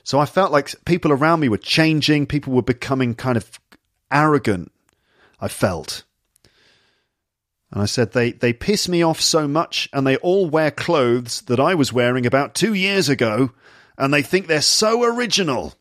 [0.04, 3.60] So I felt like people around me were changing, people were becoming kind of
[4.12, 4.72] arrogant.
[5.40, 6.04] I felt.
[7.72, 11.42] And I said, they, they piss me off so much, and they all wear clothes
[11.42, 13.52] that I was wearing about two years ago,
[13.98, 15.74] and they think they're so original.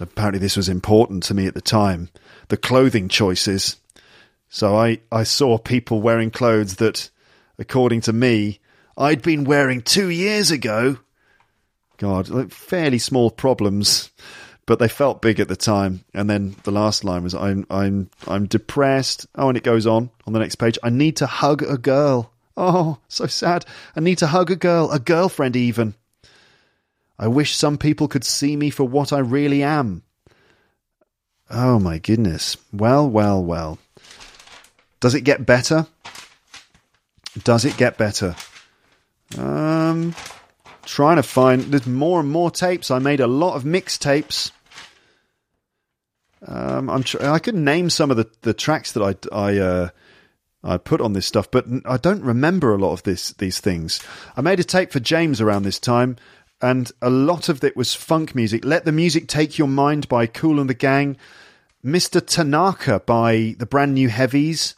[0.00, 2.08] Apparently, this was important to me at the time
[2.52, 3.78] the clothing choices.
[4.50, 7.08] So I, I saw people wearing clothes that,
[7.58, 8.60] according to me,
[8.94, 10.98] I'd been wearing two years ago.
[11.96, 14.10] God, fairly small problems,
[14.66, 16.04] but they felt big at the time.
[16.12, 20.10] And then the last line was, "I'm I'm I'm depressed." Oh, and it goes on
[20.26, 20.78] on the next page.
[20.82, 22.34] I need to hug a girl.
[22.54, 23.64] Oh, so sad.
[23.96, 25.94] I need to hug a girl, a girlfriend even.
[27.18, 30.02] I wish some people could see me for what I really am.
[31.54, 32.56] Oh my goodness.
[32.72, 33.78] Well, well, well.
[35.00, 35.86] Does it get better?
[37.44, 38.34] Does it get better?
[39.36, 40.14] Um,
[40.86, 41.62] trying to find.
[41.64, 42.90] There's more and more tapes.
[42.90, 44.50] I made a lot of mixtapes.
[46.46, 47.02] Um, I'm.
[47.02, 49.88] Tr- I could name some of the, the tracks that I I uh,
[50.64, 54.00] I put on this stuff, but I don't remember a lot of this these things.
[54.36, 56.16] I made a tape for James around this time,
[56.62, 58.64] and a lot of it was funk music.
[58.64, 61.18] Let the music take your mind by Kool and the Gang.
[61.84, 62.24] Mr.
[62.24, 64.76] Tanaka by the brand new Heavies.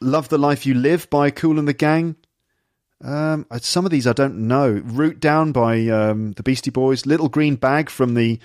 [0.00, 2.16] Love the Life You Live by Kool and the Gang.
[3.02, 4.70] Um, some of these I don't know.
[4.70, 7.06] Root Down by um, the Beastie Boys.
[7.06, 8.38] Little Green Bag from the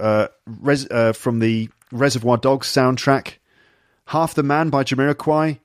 [0.00, 3.34] uh, res- uh, from the Reservoir Dogs soundtrack.
[4.06, 5.58] Half the Man by Jamiroquai.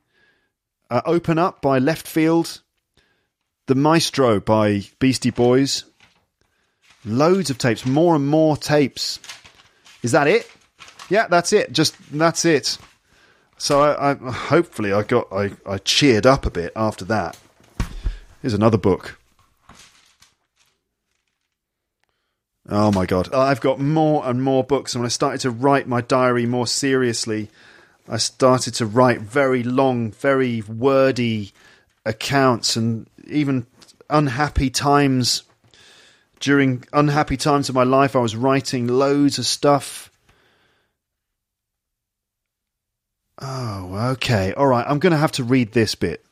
[0.90, 2.62] Uh, Open Up by Leftfield.
[3.68, 5.86] The Maestro by Beastie Boys.
[7.04, 9.20] Loads of tapes, more and more tapes.
[10.02, 10.50] Is that it?
[11.10, 11.72] Yeah, that's it.
[11.72, 12.78] Just that's it.
[13.58, 17.38] So I, I hopefully I got I, I cheered up a bit after that.
[18.42, 19.20] Here's another book.
[22.68, 23.34] Oh my god.
[23.34, 26.68] I've got more and more books and when I started to write my diary more
[26.68, 27.50] seriously,
[28.10, 31.54] I started to write very long, very wordy
[32.06, 33.68] accounts and even
[34.10, 35.44] unhappy times
[36.40, 40.12] during unhappy times of my life I was writing loads of stuff.
[43.40, 44.54] Oh, okay.
[44.54, 44.86] All right.
[44.88, 46.26] I'm going to have to read this bit.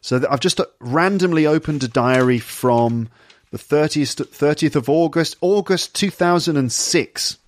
[0.00, 3.08] So I've just uh, randomly opened a diary from
[3.50, 7.38] the 30th, 30th of August, August 2006.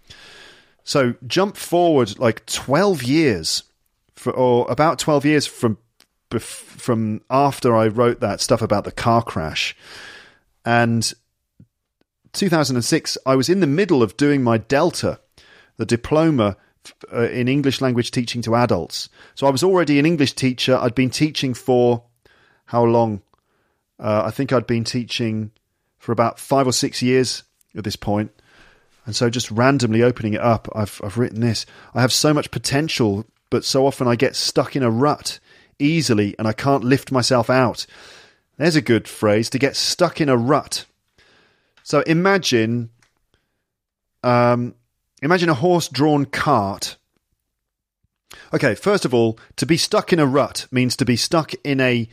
[0.85, 3.63] So jump forward like 12 years,
[4.15, 5.79] for, or about 12 years from
[6.41, 9.77] from after I wrote that stuff about the car crash.
[10.65, 11.13] And
[12.33, 15.21] 2006, I was in the middle of doing my Delta,
[15.77, 16.57] the diploma
[17.13, 19.09] uh, in English language teaching to adults.
[19.35, 20.77] So I was already an English teacher.
[20.77, 22.05] I'd been teaching for
[22.67, 23.23] how long?
[23.99, 25.51] Uh, I think I'd been teaching
[25.99, 27.45] for about five or six years
[27.77, 28.33] at this point.
[29.07, 31.67] And so just randomly opening it up, I've, I've written this.
[31.95, 35.39] I have so much potential, but so often I get stuck in a rut
[35.79, 37.87] easily and I can't lift myself out.
[38.57, 40.85] There's a good phrase to get stuck in a rut.
[41.83, 42.91] So imagine,
[44.23, 44.75] um,
[45.23, 46.99] imagine a horse-drawn cart.
[48.53, 51.81] Okay, first of all, to be stuck in a rut means to be stuck in
[51.81, 52.09] a,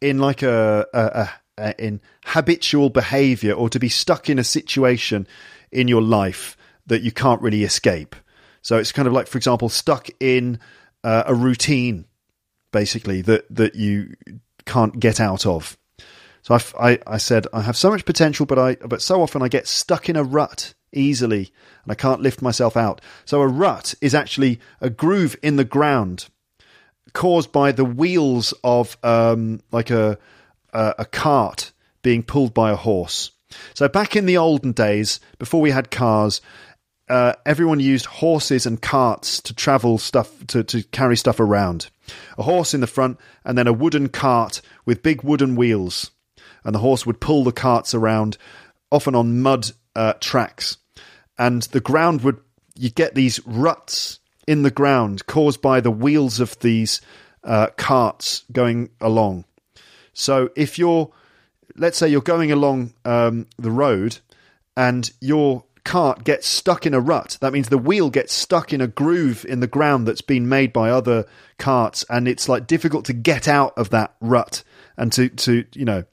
[0.00, 4.44] in like a, a, a uh, in habitual behavior or to be stuck in a
[4.44, 5.24] situation
[5.70, 6.56] in your life
[6.86, 8.16] that you can't really escape.
[8.60, 10.58] So it's kind of like, for example, stuck in
[11.04, 12.06] uh, a routine,
[12.72, 14.14] basically that that you
[14.66, 15.78] can't get out of.
[16.42, 19.40] So I, I, I said I have so much potential, but I but so often
[19.40, 23.00] I get stuck in a rut easily, and I can't lift myself out.
[23.24, 26.26] So a rut is actually a groove in the ground
[27.12, 30.18] caused by the wheels of um, like a
[30.74, 31.72] a, a cart
[32.02, 33.30] being pulled by a horse.
[33.72, 36.40] So back in the olden days, before we had cars,
[37.08, 41.88] uh, everyone used horses and carts to travel stuff to, to carry stuff around.
[42.36, 46.10] A horse in the front, and then a wooden cart with big wooden wheels,
[46.64, 48.36] and the horse would pull the carts around,
[48.90, 50.78] often on mud uh, tracks,
[51.38, 52.40] and the ground would
[52.76, 57.00] you get these ruts in the ground caused by the wheels of these
[57.42, 59.44] uh, carts going along.
[60.12, 61.10] So if you're,
[61.76, 64.18] let's say you're going along um, the road
[64.76, 68.80] and your cart gets stuck in a rut, that means the wheel gets stuck in
[68.80, 71.26] a groove in the ground that's been made by other
[71.58, 74.62] carts, and it's like difficult to get out of that rut
[74.96, 76.04] and to to you know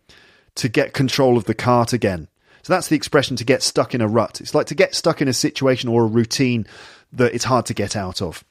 [0.55, 2.28] to get control of the cart again.
[2.64, 4.41] So that's the expression to get stuck in a rut.
[4.41, 6.68] It's like to get stuck in a situation or a routine
[7.14, 8.43] that it's hard to get out of.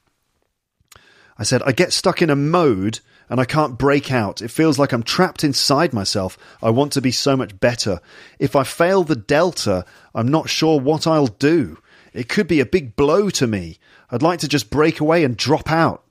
[1.37, 2.99] I said, I get stuck in a mode
[3.29, 4.41] and I can't break out.
[4.41, 6.37] It feels like I'm trapped inside myself.
[6.61, 8.01] I want to be so much better.
[8.39, 11.77] If I fail the Delta, I'm not sure what I'll do.
[12.13, 13.79] It could be a big blow to me.
[14.11, 16.03] I'd like to just break away and drop out.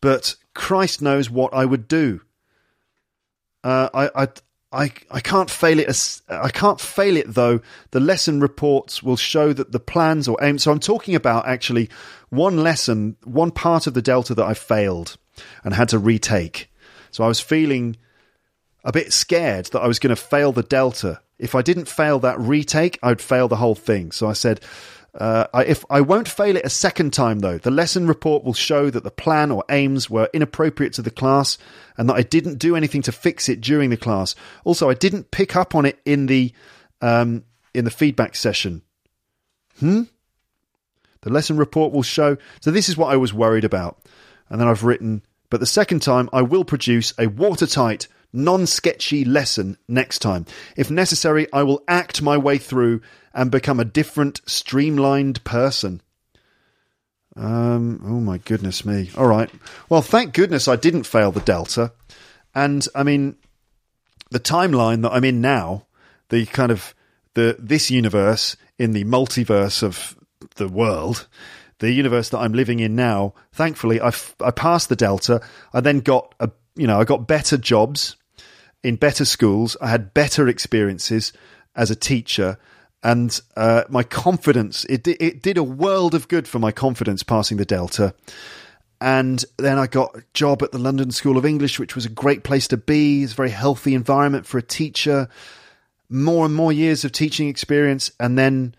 [0.00, 2.22] But Christ knows what I would do.
[3.62, 4.28] Uh, I, I,
[4.74, 5.88] I, I can't fail it.
[5.88, 7.60] As, I can't fail it though.
[7.92, 10.64] The lesson reports will show that the plans or aims.
[10.64, 11.88] So I'm talking about actually
[12.30, 15.16] one lesson, one part of the Delta that I failed
[15.62, 16.70] and had to retake.
[17.10, 17.96] So I was feeling
[18.84, 21.20] a bit scared that I was going to fail the Delta.
[21.38, 24.12] If I didn't fail that retake, I'd fail the whole thing.
[24.12, 24.60] So I said,
[25.14, 28.54] uh, I, if I won't fail it a second time, though, the lesson report will
[28.54, 31.56] show that the plan or aims were inappropriate to the class,
[31.96, 34.34] and that I didn't do anything to fix it during the class.
[34.64, 36.52] Also, I didn't pick up on it in the
[37.00, 37.44] um,
[37.74, 38.82] in the feedback session.
[39.78, 40.02] Hmm.
[41.22, 42.36] The lesson report will show.
[42.60, 43.98] So this is what I was worried about.
[44.48, 49.24] And then I've written, but the second time I will produce a watertight, non sketchy
[49.24, 50.44] lesson next time.
[50.76, 53.00] If necessary, I will act my way through
[53.32, 56.02] and become a different, streamlined person.
[57.36, 59.10] Um, oh my goodness me.
[59.16, 59.50] All right.
[59.88, 61.92] Well, thank goodness I didn't fail the Delta.
[62.54, 63.36] And I mean,
[64.30, 65.86] the timeline that I'm in now,
[66.28, 66.94] the kind of
[67.34, 70.16] the this universe in the multiverse of
[70.56, 71.26] the world,
[71.80, 75.40] the universe that I'm living in now, thankfully, I I passed the Delta.
[75.72, 78.16] I then got a you know I got better jobs
[78.84, 79.76] in better schools.
[79.80, 81.32] I had better experiences
[81.74, 82.58] as a teacher,
[83.02, 87.56] and uh, my confidence it it did a world of good for my confidence passing
[87.56, 88.14] the Delta.
[89.00, 92.10] And then I got a job at the London School of English, which was a
[92.10, 93.24] great place to be.
[93.24, 95.28] It's a very healthy environment for a teacher.
[96.08, 98.74] More and more years of teaching experience, and then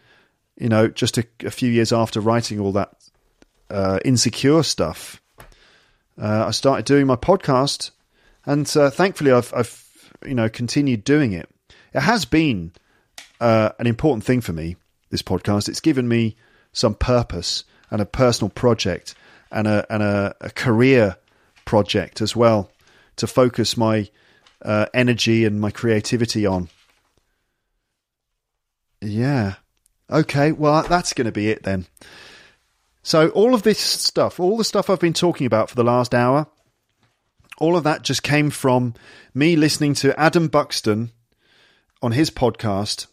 [0.58, 2.94] you know, just a, a few years after writing all that
[3.70, 5.22] uh, insecure stuff,
[6.22, 7.92] uh, I started doing my podcast,
[8.46, 9.85] and uh, thankfully, I've, I've,
[10.26, 11.50] you know continued doing it.
[11.94, 12.72] It has been
[13.40, 14.76] uh, an important thing for me.
[15.10, 15.70] This podcast.
[15.70, 16.36] It's given me
[16.74, 19.16] some purpose and a personal project
[19.52, 21.18] and a and a, a career
[21.64, 22.72] project as well
[23.18, 24.10] to focus my
[24.62, 26.70] uh, energy and my creativity on.
[29.02, 29.56] Yeah.
[30.10, 31.86] Okay, well, that's going to be it then.
[33.04, 36.14] So, all of this stuff, all the stuff I've been talking about for the last
[36.14, 36.48] hour,
[37.60, 38.94] all of that just came from
[39.34, 41.12] me listening to Adam Buxton
[42.02, 43.08] on his podcast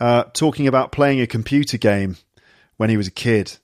[0.00, 2.16] uh, talking about playing a computer game
[2.76, 3.56] when he was a kid.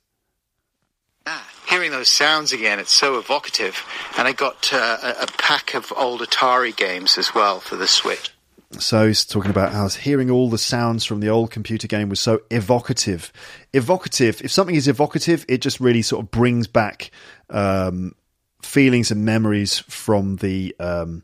[1.25, 3.83] Ah, hearing those sounds again, it's so evocative.
[4.17, 8.31] And I got uh, a, pack of old Atari games as well for the Switch.
[8.79, 12.19] So he's talking about how hearing all the sounds from the old computer game was
[12.19, 13.33] so evocative.
[13.73, 14.41] Evocative.
[14.41, 17.11] If something is evocative, it just really sort of brings back
[17.49, 18.13] um,
[18.61, 21.23] feelings and memories from the um,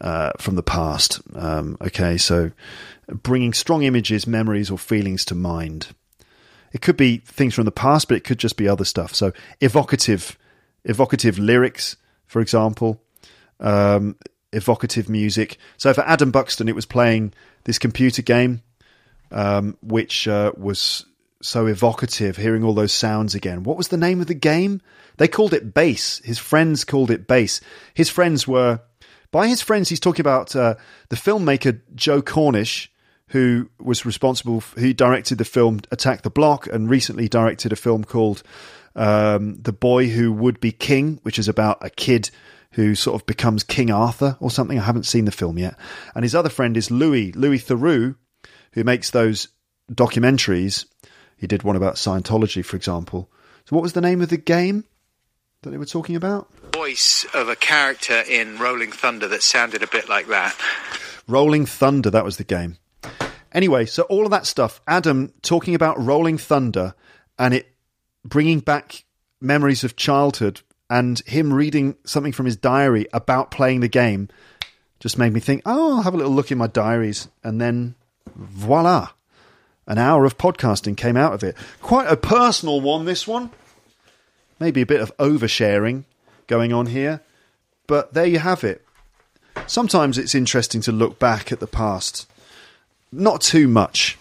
[0.00, 1.20] uh, from the past.
[1.34, 2.50] Um, okay, so
[3.08, 5.88] bringing strong images, memories, or feelings to mind.
[6.72, 9.14] It could be things from the past, but it could just be other stuff.
[9.14, 10.38] So evocative,
[10.84, 11.96] evocative lyrics,
[12.26, 13.00] for example.
[13.58, 14.16] Um,
[14.52, 15.58] evocative music.
[15.76, 17.32] So for Adam Buxton, it was playing
[17.64, 18.62] this computer game,
[19.30, 21.04] um, which uh, was
[21.42, 23.62] so evocative, hearing all those sounds again.
[23.62, 24.80] What was the name of the game?
[25.18, 26.20] They called it Bass.
[26.24, 27.60] His friends called it Bass.
[27.94, 28.80] His friends were,
[29.30, 30.74] by his friends, he's talking about uh,
[31.10, 32.90] the filmmaker Joe Cornish,
[33.28, 37.76] who was responsible, for, he directed the film Attack the Block and recently directed a
[37.76, 38.42] film called
[38.96, 42.30] um, The Boy Who Would Be King, which is about a kid
[42.72, 44.78] who sort of becomes King Arthur or something.
[44.78, 45.76] I haven't seen the film yet.
[46.14, 48.16] And his other friend is Louis, Louis Theroux,
[48.72, 49.48] who makes those
[49.92, 50.84] documentaries.
[51.38, 53.30] He did one about Scientology, for example.
[53.64, 54.84] So, what was the name of the game
[55.62, 56.52] that they were talking about?
[56.74, 60.56] Voice of a character in Rolling Thunder that sounded a bit like that.
[61.26, 62.76] Rolling Thunder, that was the game.
[63.52, 66.94] Anyway, so all of that stuff, Adam talking about Rolling Thunder
[67.38, 67.74] and it
[68.24, 69.04] bringing back
[69.40, 70.60] memories of childhood
[70.90, 74.28] and him reading something from his diary about playing the game
[75.00, 77.28] just made me think, oh, I'll have a little look in my diaries.
[77.44, 77.94] And then
[78.34, 79.10] voila,
[79.88, 81.56] an hour of podcasting came out of it.
[81.82, 83.50] Quite a personal one, this one.
[84.60, 86.04] Maybe a bit of oversharing
[86.46, 87.22] going on here.
[87.88, 88.84] But there you have it.
[89.66, 92.30] Sometimes it's interesting to look back at the past.
[93.10, 94.18] Not too much.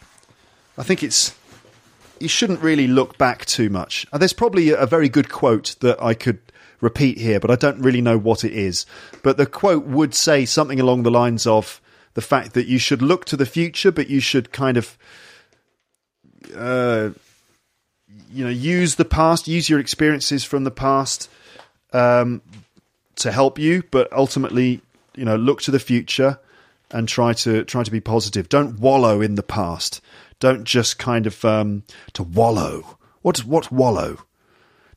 [0.77, 1.35] I think it's.
[2.19, 4.07] You shouldn't really look back too much.
[4.11, 6.39] Uh, there's probably a very good quote that I could
[6.81, 8.85] repeat here, but I don't really know what it is.
[9.21, 11.79] But the quote would say something along the lines of
[12.15, 14.97] the fact that you should look to the future, but you should kind of,
[16.55, 17.09] uh,
[18.31, 21.29] you know, use the past, use your experiences from the past
[21.93, 22.41] um,
[23.15, 24.81] to help you, but ultimately,
[25.15, 26.39] you know, look to the future
[26.91, 28.49] and try to try to be positive.
[28.49, 30.01] Don't wallow in the past.
[30.39, 31.83] Don't just kind of um,
[32.13, 32.97] to wallow.
[33.21, 34.19] What's what wallow?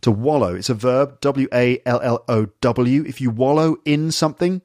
[0.02, 0.54] to wallow.
[0.54, 3.04] It's a verb, W A L L O W.
[3.06, 4.62] If you wallow in something.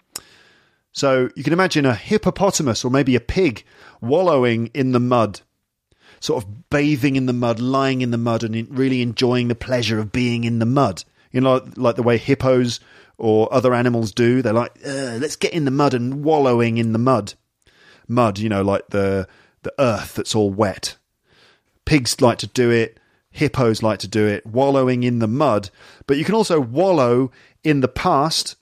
[0.91, 3.65] So you can imagine a hippopotamus or maybe a pig
[3.99, 5.41] wallowing in the mud,
[6.20, 9.99] sort of bathing in the mud, lying in the mud, and really enjoying the pleasure
[9.99, 11.03] of being in the mud.
[11.32, 12.80] You know, like the way hippos
[13.18, 14.41] or other animals do.
[14.41, 17.34] They're like, let's get in the mud and wallowing in the mud.
[18.07, 19.28] Mud, you know, like the
[19.63, 20.97] the earth that's all wet.
[21.86, 22.99] Pigs like to do it
[23.36, 25.70] hippos like to do it, wallowing in the mud.
[26.07, 27.32] But you can also wallow
[27.63, 28.55] in the past.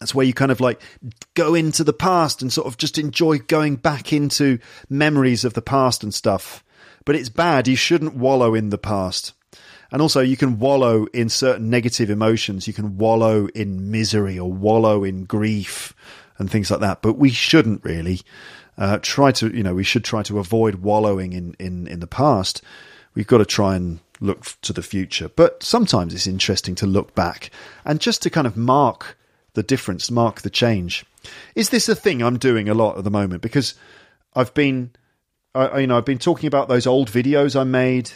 [0.00, 0.80] That's where you kind of like
[1.34, 4.58] go into the past and sort of just enjoy going back into
[4.88, 6.62] memories of the past and stuff.
[7.04, 7.66] But it's bad.
[7.66, 9.32] You shouldn't wallow in the past.
[9.90, 12.66] And also, you can wallow in certain negative emotions.
[12.66, 15.94] You can wallow in misery or wallow in grief
[16.36, 17.00] and things like that.
[17.00, 18.20] But we shouldn't really
[18.76, 22.06] uh, try to, you know, we should try to avoid wallowing in, in, in the
[22.06, 22.62] past
[23.18, 25.28] we've got to try and look to the future.
[25.28, 27.50] But sometimes it's interesting to look back
[27.84, 29.18] and just to kind of mark
[29.54, 31.04] the difference, mark the change.
[31.54, 33.42] Is this a thing I'm doing a lot at the moment?
[33.42, 33.74] Because
[34.34, 34.92] I've been,
[35.54, 38.10] I, you know, I've been talking about those old videos I made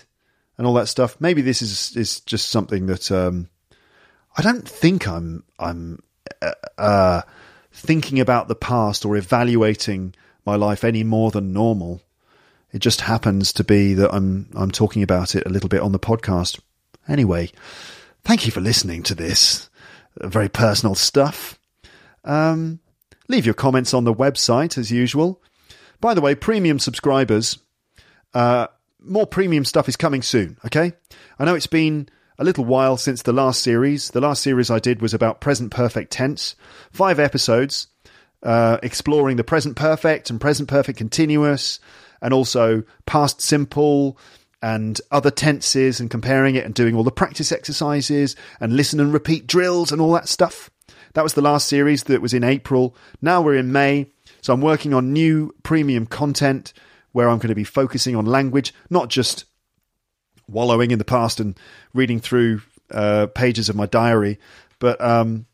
[0.57, 1.21] and all that stuff.
[1.21, 3.49] Maybe this is is just something that um,
[4.37, 6.03] I don't think I'm I'm
[6.41, 7.23] uh, uh,
[7.73, 10.15] thinking about the past or evaluating
[10.45, 12.03] my life any more than normal.
[12.73, 15.93] It just happens to be that I'm I'm talking about it a little bit on
[15.93, 16.61] the podcast.
[17.09, 17.51] Anyway,
[18.23, 19.69] thank you for listening to this
[20.21, 21.59] very personal stuff.
[22.25, 22.81] Um,
[23.29, 25.43] leave your comments on the website as usual.
[26.01, 27.59] By the way, premium subscribers,
[28.35, 28.67] uh,
[29.01, 30.59] more premium stuff is coming soon.
[30.67, 30.93] Okay,
[31.39, 32.09] I know it's been
[32.39, 34.11] a little while since the last series.
[34.11, 36.57] The last series I did was about present perfect tense,
[36.93, 37.89] five episodes.
[38.43, 41.79] Uh, exploring the present perfect and present perfect continuous,
[42.21, 44.19] and also past simple
[44.63, 49.13] and other tenses and comparing it and doing all the practice exercises and listen and
[49.13, 50.71] repeat drills and all that stuff.
[51.15, 52.97] That was the last series that was in April.
[53.21, 54.07] Now we're in May.
[54.41, 56.73] So I'm working on new premium content
[57.13, 59.45] where I'm going to be focusing on language, not just
[60.49, 61.59] wallowing in the past and
[61.93, 64.39] reading through uh, pages of my diary,
[64.79, 65.47] but um,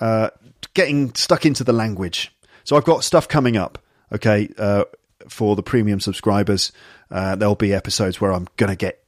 [0.00, 0.30] uh,
[0.74, 2.32] getting stuck into the language.
[2.64, 3.78] So I've got stuff coming up,
[4.12, 4.84] okay, uh,
[5.28, 6.72] for the premium subscribers.
[7.10, 9.02] Uh, there'll be episodes where I'm going to get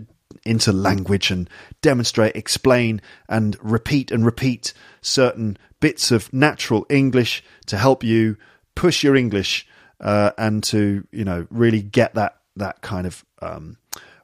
[0.45, 1.49] into language and
[1.83, 8.37] demonstrate, explain, and repeat and repeat certain bits of natural English to help you
[8.75, 9.67] push your English
[10.01, 13.77] uh, and to you know really get that that kind of um,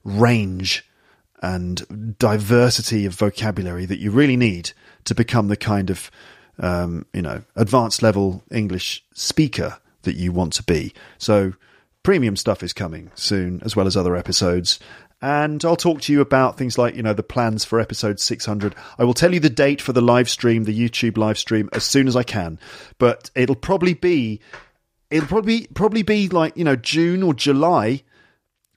[0.05, 0.89] range
[1.43, 4.73] and diversity of vocabulary that you really need
[5.05, 6.11] to become the kind of
[6.59, 10.93] um, you know advanced level English speaker that you want to be.
[11.19, 11.55] So
[12.05, 14.79] premium stuff is coming soon, as well as other episodes.
[15.21, 18.75] And I'll talk to you about things like, you know, the plans for episode 600.
[18.99, 21.83] I will tell you the date for the live stream, the YouTube live stream, as
[21.83, 22.61] soon as I can.
[22.99, 24.41] But it'll probably be,
[25.11, 28.03] it'll probably probably be like, you know, June or July.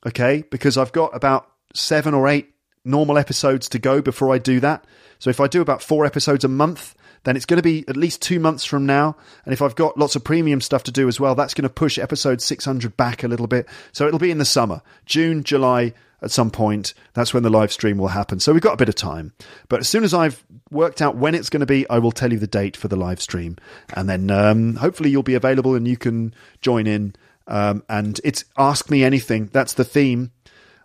[0.05, 2.53] Okay, because I've got about seven or eight
[2.85, 4.85] normal episodes to go before I do that.
[5.19, 6.95] So if I do about four episodes a month,
[7.27, 9.17] then it's going to be at least two months from now.
[9.43, 11.69] And if I've got lots of premium stuff to do as well, that's going to
[11.69, 13.67] push episode 600 back a little bit.
[13.91, 16.93] So it'll be in the summer, June, July, at some point.
[17.13, 18.39] That's when the live stream will happen.
[18.39, 19.33] So we've got a bit of time.
[19.67, 22.31] But as soon as I've worked out when it's going to be, I will tell
[22.31, 23.57] you the date for the live stream.
[23.93, 27.13] And then um, hopefully you'll be available and you can join in.
[27.47, 29.49] Um, and it's Ask Me Anything.
[29.53, 30.31] That's the theme.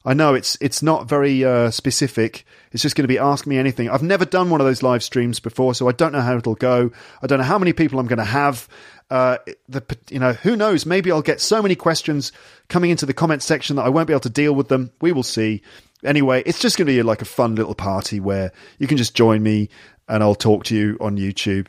[0.04, 2.44] I know it's it's not very uh, specific.
[2.72, 3.88] It's just going to be ask me anything.
[3.88, 6.54] I've never done one of those live streams before, so I don't know how it'll
[6.54, 6.90] go.
[7.22, 8.68] I don't know how many people I'm going to have.
[9.10, 9.38] Uh,
[9.68, 10.86] the you know who knows?
[10.86, 12.32] Maybe I'll get so many questions
[12.68, 14.90] coming into the comment section that I won't be able to deal with them.
[15.00, 15.62] We will see.
[16.04, 19.14] Anyway, it's just going to be like a fun little party where you can just
[19.14, 19.68] join me
[20.08, 21.68] and I'll talk to you on YouTube.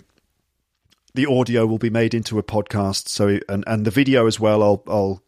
[1.13, 4.63] The audio will be made into a podcast, so and and the video as well.
[4.63, 5.23] I'll I'll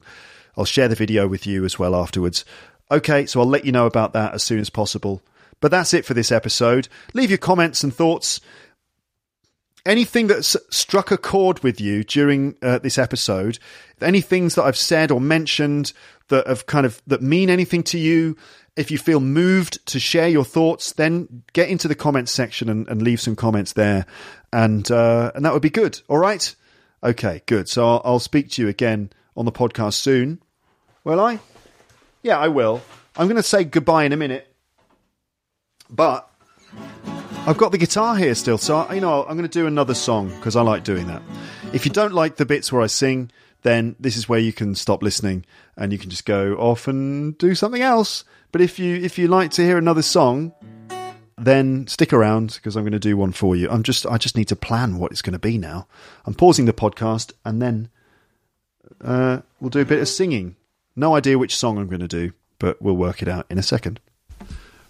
[0.58, 2.46] I'll share the video with you as well afterwards.
[2.92, 5.22] Okay, so I'll let you know about that as soon as possible.
[5.60, 6.88] But that's it for this episode.
[7.14, 8.42] Leave your comments and thoughts.
[9.86, 13.60] Anything that's struck a chord with you during uh, this episode,
[14.02, 15.94] any things that I've said or mentioned
[16.30, 18.36] that have kind of that mean anything to you,
[18.76, 22.88] if you feel moved to share your thoughts, then get into the comments section and,
[22.88, 24.08] and leave some comments there,
[24.52, 26.02] and uh, and that would be good.
[26.08, 26.56] All right,
[27.04, 27.70] okay, good.
[27.70, 30.42] So I'll, I'll speak to you again on the podcast soon.
[31.04, 31.40] Will I?
[32.26, 32.82] Yeah, I will.
[33.16, 34.52] I'm going to say goodbye in a minute,
[35.92, 36.28] but
[37.46, 40.30] I've got the guitar here still, so you know I'm going to do another song
[40.30, 41.22] because I like doing that.
[41.72, 43.30] If you don't like the bits where I sing,
[43.62, 45.46] then this is where you can stop listening
[45.78, 48.24] and you can just go off and do something else.
[48.52, 50.52] But if you if you like to hear another song,
[51.38, 53.70] then stick around because I'm going to do one for you.
[53.70, 55.88] I'm just I just need to plan what it's going to be now.
[56.26, 57.90] I'm pausing the podcast and then
[59.00, 60.56] uh, we'll do a bit of singing
[60.96, 63.64] no idea which song I'm going to do, but we'll work it out in a
[63.64, 64.00] second.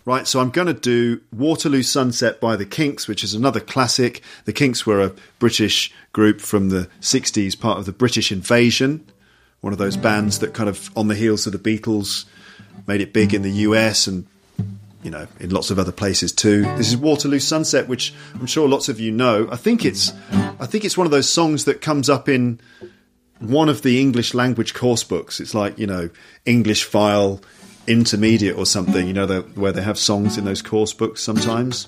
[0.06, 4.22] Right, so I'm going to do Waterloo Sunset by the Kinks, which is another classic.
[4.46, 9.04] The Kinks were a British group from the 60s, part of the British invasion,
[9.62, 12.26] one of those bands that kind of, on the heels of the Beatles,
[12.86, 14.28] made it big in the US and,
[15.02, 16.62] you know, in lots of other places too.
[16.78, 19.48] This is Waterloo Sunset, which I'm sure lots of you know.
[19.52, 20.14] I think it's,
[20.60, 22.60] I think it's one of those songs that comes up in
[23.40, 25.40] one of the English language course books.
[25.40, 26.10] It's like you know
[26.46, 27.42] English file
[27.88, 29.08] intermediate or something.
[29.08, 31.88] You know the, where they have songs in those course books sometimes.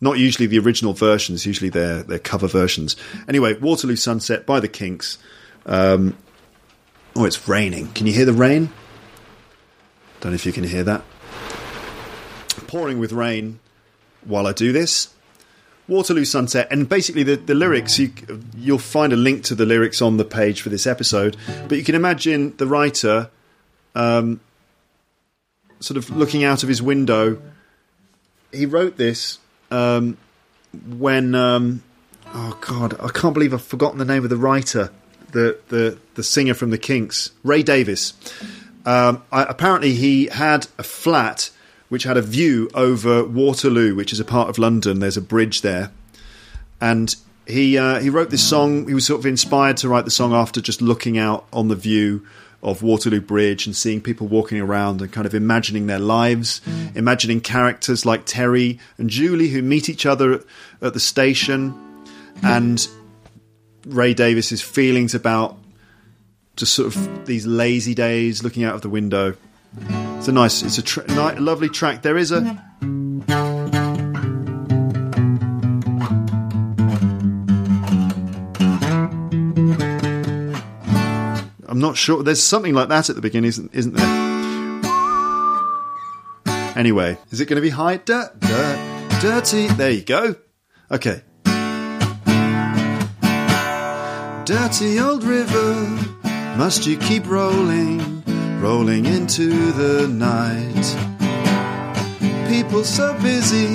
[0.00, 1.46] Not usually the original versions.
[1.46, 2.96] Usually their their cover versions.
[3.28, 5.18] Anyway, Waterloo Sunset by the Kinks.
[5.64, 6.16] Um,
[7.14, 7.88] oh, it's raining.
[7.92, 8.70] Can you hear the rain?
[10.20, 11.02] Don't know if you can hear that.
[12.66, 13.60] Pouring with rain
[14.24, 15.14] while I do this.
[15.88, 18.12] Waterloo Sunset, and basically the, the lyrics you
[18.56, 21.36] you'll find a link to the lyrics on the page for this episode.
[21.68, 23.30] But you can imagine the writer,
[23.94, 24.40] um,
[25.80, 27.40] sort of looking out of his window.
[28.52, 29.38] He wrote this
[29.70, 30.16] um,
[30.98, 31.82] when um,
[32.34, 34.90] oh god, I can't believe I've forgotten the name of the writer,
[35.32, 38.12] the the the singer from the Kinks, Ray Davies.
[38.84, 41.50] Um, I, apparently, he had a flat
[41.88, 45.00] which had a view over Waterloo, which is a part of London.
[45.00, 45.90] There's a bridge there,
[46.80, 47.14] and
[47.46, 48.88] he uh, he wrote this song.
[48.88, 51.76] He was sort of inspired to write the song after just looking out on the
[51.76, 52.26] view
[52.62, 56.60] of Waterloo Bridge and seeing people walking around and kind of imagining their lives,
[56.94, 60.42] imagining characters like Terry and Julie who meet each other
[60.82, 61.74] at the station,
[62.42, 62.86] and
[63.86, 65.58] Ray Davies's feelings about
[66.56, 69.36] just sort of these lazy days looking out of the window.
[70.18, 72.02] It's a nice, it's a ni- lovely track.
[72.02, 72.38] There is a.
[81.68, 82.22] I'm not sure.
[82.22, 84.06] There's something like that at the beginning, isn't, isn't there?
[86.76, 87.96] Anyway, is it going to be high?
[87.98, 89.66] Dirt, dirt, dirty.
[89.68, 90.36] There you go.
[90.90, 91.22] Okay.
[94.44, 95.74] Dirty old river,
[96.56, 98.22] must you keep rolling,
[98.66, 99.48] rolling into
[99.80, 100.86] the night?
[102.48, 103.70] People so busy,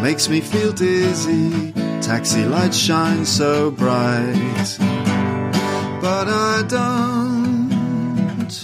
[0.00, 1.72] makes me feel dizzy.
[2.00, 4.70] Taxi lights shine so bright.
[6.00, 8.54] But I don't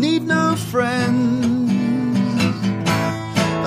[0.00, 1.18] need no friend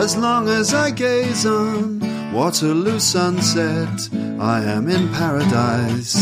[0.06, 2.00] as long as I gaze on
[2.34, 3.98] Waterloo sunset,
[4.40, 6.18] I am in paradise.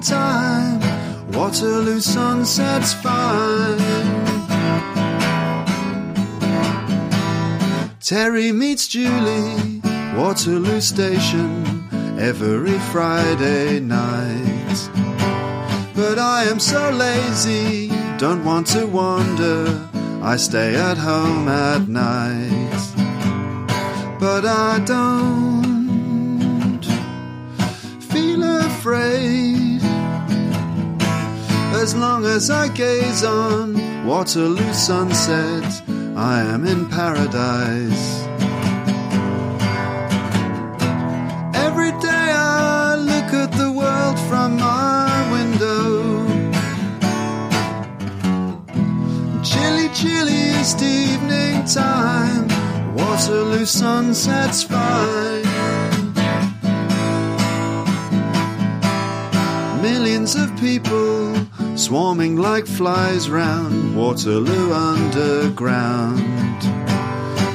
[0.00, 0.80] Time,
[1.32, 3.78] Waterloo sunset's fine.
[8.00, 9.80] Terry meets Julie,
[10.16, 11.84] Waterloo Station,
[12.18, 14.90] every Friday night.
[15.94, 19.88] But I am so lazy, don't want to wander,
[20.22, 22.80] I stay at home at night.
[24.18, 25.70] But I don't
[28.10, 29.69] feel afraid
[31.80, 35.64] as long as I gaze on Waterloo sunset.
[36.14, 38.06] I am in paradise.
[41.66, 46.26] Every day I look at the world from my window.
[49.42, 52.46] Chilly, chilliest evening time.
[52.94, 55.46] Waterloo sunset's fine.
[59.80, 61.49] Millions of people
[61.80, 66.20] swarming like flies round Waterloo Underground.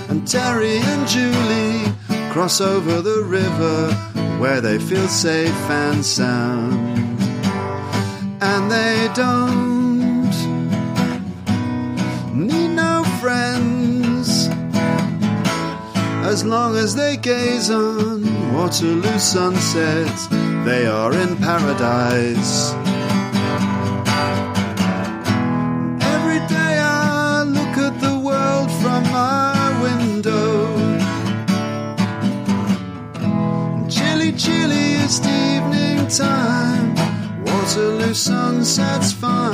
[0.09, 1.93] And Terry and Julie
[2.31, 3.93] cross over the river
[4.39, 6.73] where they feel safe and sound.
[8.41, 10.35] And they don't
[12.33, 14.47] need no friends
[16.25, 18.23] as long as they gaze on
[18.55, 20.17] Waterloo sunset.
[20.65, 22.73] They are in paradise.
[38.77, 39.44] that's fun.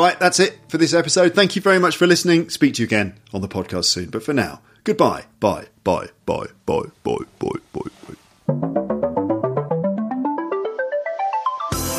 [0.00, 1.34] Right, that's it for this episode.
[1.34, 2.48] Thank you very much for listening.
[2.48, 4.08] Speak to you again on the podcast soon.
[4.08, 5.26] But for now, goodbye.
[5.40, 7.80] Bye, bye, bye, bye, bye, bye, bye, bye.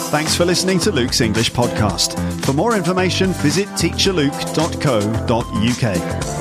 [0.09, 2.17] Thanks for listening to Luke's English podcast.
[2.43, 6.40] For more information, visit teacherluke.co.uk.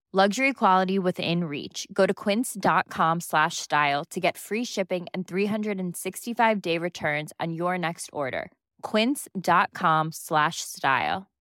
[0.13, 1.87] Luxury quality within reach.
[1.93, 7.77] Go to quince.com slash style to get free shipping and 365 day returns on your
[7.77, 8.51] next order.
[8.81, 11.31] Quince.com slash style.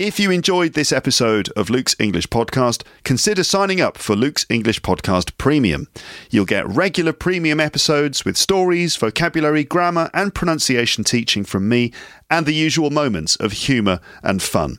[0.00, 4.80] If you enjoyed this episode of Luke's English Podcast, consider signing up for Luke's English
[4.80, 5.86] Podcast Premium.
[6.30, 11.92] You'll get regular premium episodes with stories, vocabulary, grammar, and pronunciation teaching from me,
[12.30, 14.78] and the usual moments of humour and fun.